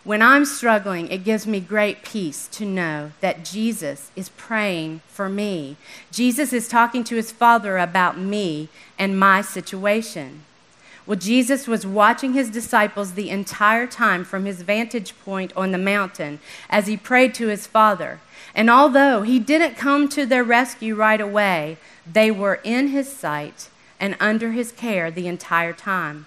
When 0.06 0.22
I'm 0.22 0.44
struggling, 0.44 1.08
it 1.08 1.24
gives 1.24 1.48
me 1.48 1.58
great 1.58 2.04
peace 2.04 2.46
to 2.52 2.64
know 2.64 3.10
that 3.20 3.44
Jesus 3.44 4.12
is 4.14 4.28
praying 4.28 5.00
for 5.08 5.28
me. 5.28 5.74
Jesus 6.12 6.52
is 6.52 6.68
talking 6.68 7.02
to 7.02 7.16
his 7.16 7.32
Father 7.32 7.76
about 7.76 8.16
me 8.16 8.68
and 9.00 9.18
my 9.18 9.40
situation. 9.40 10.44
Well, 11.06 11.18
Jesus 11.18 11.66
was 11.66 11.84
watching 11.84 12.34
his 12.34 12.50
disciples 12.50 13.14
the 13.14 13.30
entire 13.30 13.88
time 13.88 14.22
from 14.22 14.44
his 14.44 14.62
vantage 14.62 15.12
point 15.24 15.52
on 15.56 15.72
the 15.72 15.76
mountain 15.76 16.38
as 16.70 16.86
he 16.86 16.96
prayed 16.96 17.34
to 17.34 17.48
his 17.48 17.66
Father. 17.66 18.20
And 18.54 18.70
although 18.70 19.22
he 19.22 19.40
didn't 19.40 19.74
come 19.74 20.08
to 20.10 20.24
their 20.24 20.44
rescue 20.44 20.94
right 20.94 21.20
away, 21.20 21.78
they 22.06 22.30
were 22.30 22.60
in 22.62 22.88
his 22.88 23.12
sight 23.12 23.70
and 23.98 24.14
under 24.20 24.52
his 24.52 24.70
care 24.70 25.10
the 25.10 25.26
entire 25.26 25.72
time. 25.72 26.26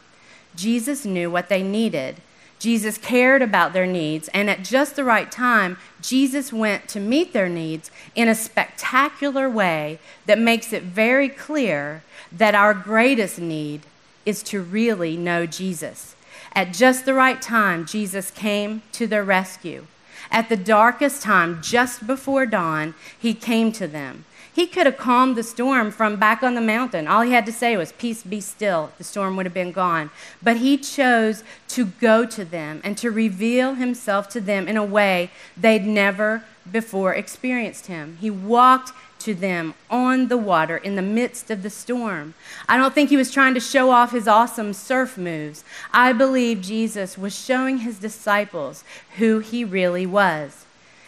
Jesus 0.53 1.05
knew 1.05 1.31
what 1.31 1.47
they 1.47 1.63
needed 1.63 2.17
Jesus 2.59 2.97
cared 2.97 3.41
about 3.41 3.71
their 3.71 3.87
needs, 3.87 4.27
and 4.33 4.49
at 4.49 4.63
just 4.63 4.97
the 4.97 5.05
right 5.05 5.31
time, 5.31 5.77
Jesus 6.01 6.51
went 6.51 6.89
to 6.89 6.99
meet 6.99 7.31
their 7.31 7.47
needs 7.47 7.89
in 8.15 8.27
a 8.27 8.35
spectacular 8.35 9.49
way 9.49 9.99
that 10.25 10.37
makes 10.37 10.73
it 10.73 10.83
very 10.83 11.29
clear 11.29 12.03
that 12.31 12.55
our 12.55 12.73
greatest 12.73 13.39
need 13.39 13.81
is 14.25 14.43
to 14.43 14.61
really 14.61 15.15
know 15.15 15.45
Jesus. 15.45 16.15
At 16.53 16.73
just 16.73 17.05
the 17.05 17.13
right 17.13 17.41
time, 17.41 17.85
Jesus 17.85 18.29
came 18.29 18.81
to 18.91 19.07
their 19.07 19.23
rescue. 19.23 19.85
At 20.29 20.49
the 20.49 20.57
darkest 20.57 21.21
time, 21.21 21.61
just 21.61 22.05
before 22.05 22.45
dawn, 22.45 22.93
he 23.17 23.33
came 23.33 23.71
to 23.73 23.87
them. 23.87 24.25
He 24.59 24.67
could 24.67 24.87
have 24.87 24.97
calmed 24.97 25.37
the 25.37 25.43
storm 25.43 25.89
from 25.89 26.17
back 26.17 26.43
on 26.43 26.53
the 26.53 26.59
mountain. 26.59 27.07
All 27.07 27.21
he 27.21 27.31
had 27.31 27.45
to 27.45 27.51
say 27.53 27.77
was, 27.77 27.93
Peace 27.93 28.23
be 28.23 28.41
still. 28.41 28.91
The 28.97 29.05
storm 29.05 29.37
would 29.37 29.45
have 29.45 29.53
been 29.53 29.71
gone. 29.71 30.11
But 30.43 30.57
he 30.57 30.75
chose 30.75 31.45
to 31.69 31.85
go 31.85 32.25
to 32.25 32.43
them 32.43 32.81
and 32.83 32.97
to 32.97 33.09
reveal 33.09 33.75
himself 33.75 34.27
to 34.31 34.41
them 34.41 34.67
in 34.67 34.75
a 34.75 34.83
way 34.83 35.31
they'd 35.55 35.85
never 35.85 36.43
before 36.69 37.13
experienced 37.13 37.85
him. 37.85 38.17
He 38.19 38.29
walked 38.29 38.91
to 39.19 39.33
them 39.33 39.75
on 39.89 40.27
the 40.27 40.35
water 40.35 40.75
in 40.75 40.97
the 40.97 41.01
midst 41.01 41.49
of 41.49 41.63
the 41.63 41.69
storm. 41.69 42.33
I 42.67 42.75
don't 42.75 42.93
think 42.93 43.09
he 43.09 43.15
was 43.15 43.31
trying 43.31 43.53
to 43.53 43.61
show 43.61 43.91
off 43.91 44.11
his 44.11 44.27
awesome 44.27 44.73
surf 44.73 45.17
moves. 45.17 45.63
I 45.93 46.11
believe 46.11 46.59
Jesus 46.59 47.17
was 47.17 47.33
showing 47.33 47.77
his 47.77 47.97
disciples 47.97 48.83
who 49.19 49.39
he 49.39 49.63
really 49.63 50.05
was. 50.05 50.65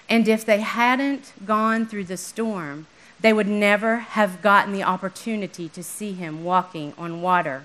And 0.08 0.30
if 0.30 0.46
they 0.46 0.62
hadn't 0.62 1.34
gone 1.46 1.86
through 1.86 2.06
the 2.06 2.16
storm, 2.16 2.88
they 3.22 3.34
would 3.34 3.48
never 3.48 3.98
have 3.98 4.42
gotten 4.42 4.74
the 4.74 4.84
opportunity 4.84 5.70
to 5.70 5.84
see 5.84 6.14
him 6.14 6.44
walking 6.44 6.94
on 6.98 7.22
water. 7.22 7.64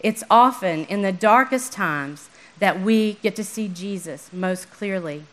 It's 0.00 0.24
often 0.30 0.84
in 0.86 1.02
the 1.02 1.12
darkest 1.12 1.72
times 1.72 2.28
that 2.58 2.80
we 2.80 3.14
get 3.14 3.34
to 3.36 3.44
see 3.44 3.68
Jesus 3.68 4.30
most 4.32 4.70
clearly. 4.70 5.24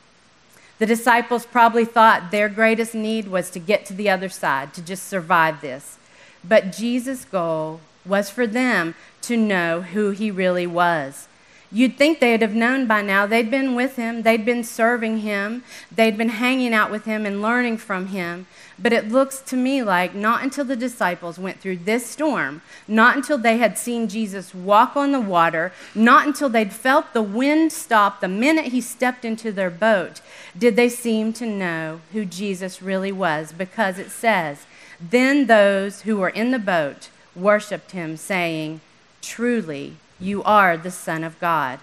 The 0.80 0.86
disciples 0.86 1.46
probably 1.46 1.86
thought 1.86 2.32
their 2.32 2.50
greatest 2.50 2.96
need 2.96 3.28
was 3.28 3.50
to 3.52 3.60
get 3.60 3.86
to 3.86 3.94
the 3.94 4.10
other 4.10 4.30
side, 4.30 4.74
to 4.74 4.82
just 4.82 5.08
survive 5.08 5.62
this. 5.62 5.98
But 6.44 6.72
Jesus' 6.72 7.26
goal 7.26 7.82
was 8.06 8.30
for 8.30 8.48
them 8.48 8.96
to 9.24 9.38
know 9.38 9.82
who 9.82 10.10
he 10.10 10.32
really 10.32 10.66
was. 10.66 11.28
You'd 11.74 11.98
think 11.98 12.20
they'd 12.20 12.42
have 12.42 12.54
known 12.54 12.86
by 12.86 13.02
now. 13.02 13.26
They'd 13.26 13.50
been 13.50 13.76
with 13.76 13.96
him, 13.96 14.24
they'd 14.24 14.44
been 14.44 14.64
serving 14.64 15.20
him, 15.20 15.64
they'd 15.90 16.18
been 16.18 16.30
hanging 16.30 16.74
out 16.74 16.92
with 16.92 17.06
him 17.06 17.26
and 17.26 17.42
learning 17.42 17.78
from 17.78 18.08
him. 18.08 18.46
But 18.78 18.92
it 18.92 19.10
looks 19.10 19.40
to 19.42 19.56
me 19.56 19.82
like 19.82 20.14
not 20.14 20.44
until 20.44 20.66
the 20.66 20.76
disciples 20.76 21.40
went 21.40 21.62
through 21.62 21.78
this 21.78 22.06
storm, 22.06 22.62
not 22.90 23.16
until 23.16 23.38
they 23.38 23.58
had 23.58 23.78
seen 23.78 24.10
Jesus 24.10 24.54
walk 24.54 24.98
on 24.98 25.14
the 25.14 25.22
water, 25.22 25.72
not 25.96 26.28
until 26.28 26.50
they'd 26.50 26.74
felt 26.74 27.14
the 27.14 27.22
wind 27.22 27.72
stop 27.72 28.20
the 28.20 28.28
minute 28.28 28.66
he 28.66 28.82
stepped 28.82 29.24
into 29.24 29.52
their 29.52 29.70
boat, 29.70 30.20
did 30.58 30.76
they 30.76 30.90
seem 30.90 31.32
to 31.34 31.46
know 31.46 32.02
who 32.12 32.26
Jesus 32.26 32.82
really 32.82 33.14
was. 33.14 33.54
Because 33.54 33.98
it 33.98 34.12
says, 34.12 34.66
Then 35.00 35.46
those 35.46 36.02
who 36.02 36.18
were 36.18 36.30
in 36.30 36.52
the 36.52 36.60
boat 36.60 37.10
worshiped 37.34 37.92
him, 37.92 38.18
saying, 38.18 38.82
Truly, 39.22 39.96
you 40.22 40.44
are 40.44 40.78
the 40.78 40.92
Son 40.92 41.24
of 41.24 41.40
God. 41.40 41.80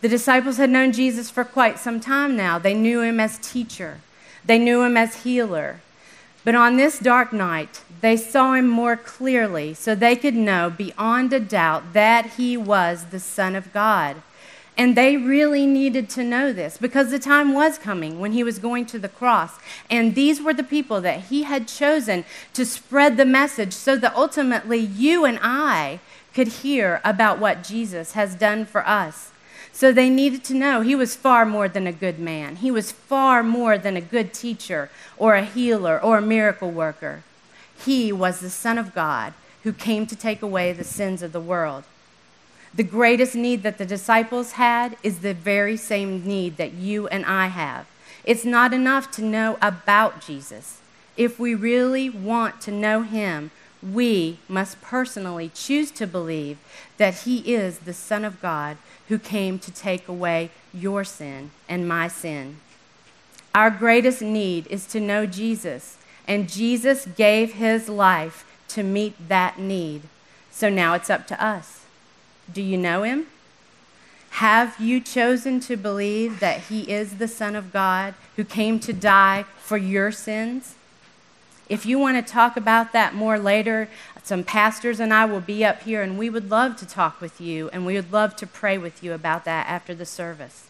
The 0.00 0.08
disciples 0.08 0.56
had 0.56 0.70
known 0.70 0.92
Jesus 0.92 1.30
for 1.30 1.44
quite 1.44 1.78
some 1.78 2.00
time 2.00 2.36
now. 2.36 2.58
They 2.58 2.74
knew 2.74 3.02
him 3.02 3.20
as 3.20 3.38
teacher, 3.38 4.00
they 4.44 4.58
knew 4.58 4.82
him 4.82 4.96
as 4.96 5.22
healer. 5.22 5.80
But 6.44 6.56
on 6.56 6.76
this 6.76 6.98
dark 6.98 7.32
night, 7.32 7.82
they 8.00 8.16
saw 8.16 8.54
him 8.54 8.68
more 8.68 8.96
clearly 8.96 9.74
so 9.74 9.94
they 9.94 10.16
could 10.16 10.34
know 10.34 10.70
beyond 10.70 11.32
a 11.32 11.38
doubt 11.38 11.92
that 11.92 12.32
he 12.32 12.56
was 12.56 13.06
the 13.06 13.20
Son 13.20 13.54
of 13.54 13.72
God. 13.72 14.16
And 14.76 14.96
they 14.96 15.16
really 15.16 15.66
needed 15.66 16.08
to 16.10 16.24
know 16.24 16.52
this 16.52 16.78
because 16.78 17.10
the 17.10 17.18
time 17.18 17.52
was 17.52 17.78
coming 17.78 18.18
when 18.18 18.32
he 18.32 18.42
was 18.42 18.58
going 18.58 18.86
to 18.86 18.98
the 18.98 19.08
cross. 19.08 19.52
And 19.90 20.14
these 20.14 20.40
were 20.40 20.54
the 20.54 20.64
people 20.64 21.00
that 21.02 21.24
he 21.24 21.42
had 21.42 21.68
chosen 21.68 22.24
to 22.54 22.64
spread 22.64 23.16
the 23.16 23.26
message 23.26 23.74
so 23.74 23.96
that 23.96 24.16
ultimately 24.16 24.78
you 24.78 25.24
and 25.24 25.38
I 25.42 26.00
could 26.34 26.48
hear 26.48 27.00
about 27.04 27.38
what 27.38 27.62
Jesus 27.62 28.12
has 28.12 28.34
done 28.34 28.64
for 28.64 28.86
us. 28.86 29.30
So 29.72 29.92
they 29.92 30.10
needed 30.10 30.44
to 30.44 30.54
know 30.54 30.82
he 30.82 30.94
was 30.94 31.16
far 31.16 31.46
more 31.46 31.68
than 31.68 31.86
a 31.86 31.92
good 31.92 32.18
man. 32.18 32.56
He 32.56 32.70
was 32.70 32.92
far 32.92 33.42
more 33.42 33.78
than 33.78 33.96
a 33.96 34.02
good 34.02 34.34
teacher 34.34 34.90
or 35.16 35.34
a 35.34 35.44
healer 35.44 36.00
or 36.00 36.18
a 36.18 36.22
miracle 36.22 36.70
worker. 36.70 37.22
He 37.84 38.12
was 38.12 38.40
the 38.40 38.50
Son 38.50 38.78
of 38.78 38.94
God 38.94 39.32
who 39.62 39.72
came 39.72 40.06
to 40.06 40.16
take 40.16 40.42
away 40.42 40.72
the 40.72 40.84
sins 40.84 41.22
of 41.22 41.32
the 41.32 41.40
world. 41.40 41.84
The 42.74 42.84
greatest 42.84 43.34
need 43.34 43.62
that 43.62 43.78
the 43.78 43.86
disciples 43.86 44.52
had 44.52 44.96
is 45.02 45.18
the 45.18 45.34
very 45.34 45.76
same 45.76 46.24
need 46.24 46.56
that 46.56 46.72
you 46.72 47.06
and 47.08 47.24
I 47.24 47.48
have. 47.48 47.86
It's 48.24 48.44
not 48.44 48.72
enough 48.72 49.10
to 49.12 49.22
know 49.22 49.58
about 49.60 50.20
Jesus. 50.20 50.78
If 51.16 51.38
we 51.38 51.54
really 51.54 52.08
want 52.08 52.60
to 52.62 52.70
know 52.70 53.02
him, 53.02 53.50
we 53.82 54.38
must 54.48 54.80
personally 54.80 55.50
choose 55.54 55.90
to 55.92 56.06
believe 56.06 56.58
that 56.98 57.22
he 57.22 57.54
is 57.54 57.80
the 57.80 57.92
Son 57.92 58.24
of 58.24 58.40
God 58.40 58.76
who 59.08 59.18
came 59.18 59.58
to 59.58 59.72
take 59.72 60.08
away 60.08 60.50
your 60.72 61.04
sin 61.04 61.50
and 61.68 61.88
my 61.88 62.08
sin. 62.08 62.58
Our 63.54 63.70
greatest 63.70 64.22
need 64.22 64.66
is 64.68 64.86
to 64.86 65.00
know 65.00 65.26
Jesus, 65.26 65.98
and 66.26 66.48
Jesus 66.48 67.06
gave 67.06 67.54
his 67.54 67.88
life 67.88 68.46
to 68.68 68.82
meet 68.82 69.28
that 69.28 69.58
need. 69.58 70.02
So 70.50 70.68
now 70.68 70.94
it's 70.94 71.10
up 71.10 71.26
to 71.28 71.44
us. 71.44 71.84
Do 72.52 72.62
you 72.62 72.78
know 72.78 73.02
him? 73.02 73.26
Have 74.36 74.80
you 74.80 75.00
chosen 75.00 75.60
to 75.60 75.76
believe 75.76 76.40
that 76.40 76.62
he 76.62 76.90
is 76.90 77.18
the 77.18 77.28
Son 77.28 77.54
of 77.54 77.72
God 77.72 78.14
who 78.36 78.44
came 78.44 78.78
to 78.80 78.92
die 78.94 79.44
for 79.58 79.76
your 79.76 80.10
sins? 80.10 80.74
If 81.72 81.86
you 81.86 81.98
want 81.98 82.18
to 82.18 82.32
talk 82.32 82.58
about 82.58 82.92
that 82.92 83.14
more 83.14 83.38
later, 83.38 83.88
some 84.22 84.44
pastors 84.44 85.00
and 85.00 85.10
I 85.10 85.24
will 85.24 85.40
be 85.40 85.64
up 85.64 85.84
here, 85.84 86.02
and 86.02 86.18
we 86.18 86.28
would 86.28 86.50
love 86.50 86.76
to 86.76 86.86
talk 86.86 87.18
with 87.18 87.40
you, 87.40 87.70
and 87.70 87.86
we 87.86 87.94
would 87.94 88.12
love 88.12 88.36
to 88.36 88.46
pray 88.46 88.76
with 88.76 89.02
you 89.02 89.14
about 89.14 89.46
that 89.46 89.66
after 89.66 89.94
the 89.94 90.04
service. 90.04 90.66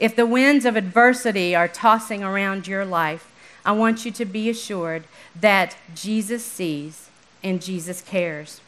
If 0.00 0.16
the 0.16 0.26
winds 0.26 0.64
of 0.64 0.74
adversity 0.74 1.54
are 1.54 1.68
tossing 1.68 2.24
around 2.24 2.66
your 2.66 2.84
life, 2.84 3.32
I 3.64 3.70
want 3.70 4.04
you 4.04 4.10
to 4.10 4.24
be 4.24 4.50
assured 4.50 5.04
that 5.40 5.76
Jesus 5.94 6.44
sees 6.44 7.08
and 7.44 7.62
Jesus 7.62 8.00
cares. 8.00 8.60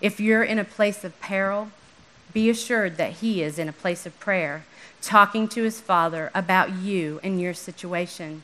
If 0.00 0.18
you're 0.18 0.42
in 0.42 0.58
a 0.58 0.64
place 0.64 1.04
of 1.04 1.20
peril, 1.20 1.68
be 2.32 2.48
assured 2.48 2.96
that 2.96 3.18
He 3.20 3.42
is 3.42 3.58
in 3.58 3.68
a 3.68 3.74
place 3.74 4.06
of 4.06 4.18
prayer, 4.18 4.64
talking 5.02 5.48
to 5.48 5.64
His 5.64 5.82
Father 5.82 6.30
about 6.34 6.72
you 6.72 7.20
and 7.22 7.38
your 7.38 7.52
situation. 7.52 8.42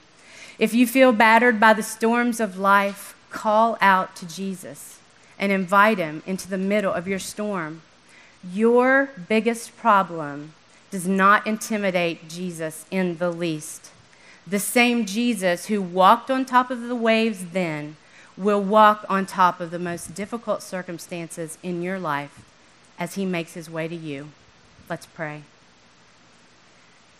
If 0.59 0.73
you 0.73 0.87
feel 0.87 1.12
battered 1.12 1.59
by 1.59 1.75
the 1.75 1.83
storms 1.83 2.40
of 2.40 2.59
life, 2.59 3.17
call 3.31 3.77
out 3.81 4.14
to 4.17 4.29
Jesus 4.29 5.01
and 5.38 5.51
invite 5.51 5.99
him 5.99 6.23
into 6.27 6.49
the 6.49 6.59
middle 6.59 6.93
of 6.93 7.09
your 7.09 7.19
storm. 7.19 7.83
Your 8.53 9.11
biggest 9.29 9.77
problem 9.77 10.53
does 10.90 11.09
not 11.09 11.47
intimidate 11.47 12.29
Jesus 12.29 12.87
in 12.90 13.19
the 13.19 13.31
least. 13.31 13.90
The 14.47 14.61
same 14.61 15.07
Jesus 15.07 15.67
who 15.67 15.83
walked 15.83 16.31
on 16.31 16.45
top 16.45 16.71
of 16.71 16.83
the 16.83 16.95
waves 16.95 17.47
then 17.47 17.97
will 18.37 18.62
walk 18.62 19.05
on 19.09 19.27
top 19.27 19.61
of 19.61 19.71
the 19.71 19.79
most 19.79 20.14
difficult 20.14 20.62
circumstances 20.62 21.59
in 21.62 21.83
your 21.83 21.99
life 21.99 22.43
as 22.99 23.14
he 23.14 23.25
makes 23.25 23.55
his 23.55 23.71
way 23.71 23.88
to 23.88 23.97
you. 23.97 24.29
Let's 24.88 25.07
pray. 25.07 25.43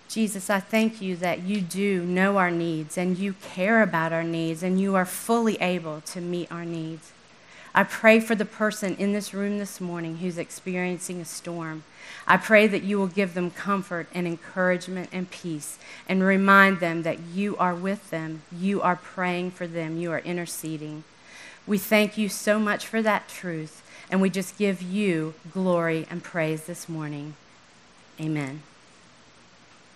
Jesus, 0.09 0.51
I 0.51 0.61
thank 0.61 1.01
you 1.01 1.17
that 1.17 1.43
you 1.43 1.61
do 1.61 2.05
know 2.05 2.37
our 2.37 2.51
needs 2.51 2.97
and 2.97 3.19
you 3.19 3.35
care 3.43 3.83
about 3.83 4.13
our 4.13 4.23
needs 4.23 4.63
and 4.63 4.81
you 4.81 4.95
are 4.95 5.07
fully 5.07 5.57
able 5.61 6.03
to 6.03 6.21
meet 6.21 6.53
our 6.53 6.65
needs. 6.65 7.13
I 7.77 7.83
pray 7.83 8.21
for 8.21 8.37
the 8.37 8.45
person 8.45 8.95
in 9.01 9.13
this 9.13 9.35
room 9.35 9.59
this 9.59 9.81
morning 9.81 10.19
who's 10.19 10.39
experiencing 10.39 11.21
a 11.21 11.25
storm. 11.25 11.83
I 12.27 12.37
pray 12.37 12.69
that 12.69 12.85
you 12.85 12.99
will 12.99 13.09
give 13.09 13.35
them 13.35 13.51
comfort 13.51 14.07
and 14.15 14.29
encouragement 14.29 15.09
and 15.13 15.29
peace 15.29 15.79
and 16.09 16.23
remind 16.23 16.79
them 16.79 17.03
that 17.03 17.19
you 17.21 17.57
are 17.57 17.75
with 17.75 18.11
them, 18.11 18.43
you 18.53 18.81
are 18.81 18.97
praying 18.97 19.51
for 19.51 19.67
them, 19.67 19.97
you 19.97 20.13
are 20.13 20.21
interceding. 20.21 21.03
We 21.67 21.79
thank 21.79 22.17
you 22.17 22.29
so 22.29 22.61
much 22.61 22.87
for 22.87 23.03
that 23.03 23.29
truth, 23.29 23.83
and 24.09 24.21
we 24.21 24.31
just 24.31 24.57
give 24.57 24.81
you 24.81 25.35
glory 25.51 26.07
and 26.09 26.23
praise 26.23 26.65
this 26.65 26.89
morning. 26.89 27.35
Amen. 28.21 28.63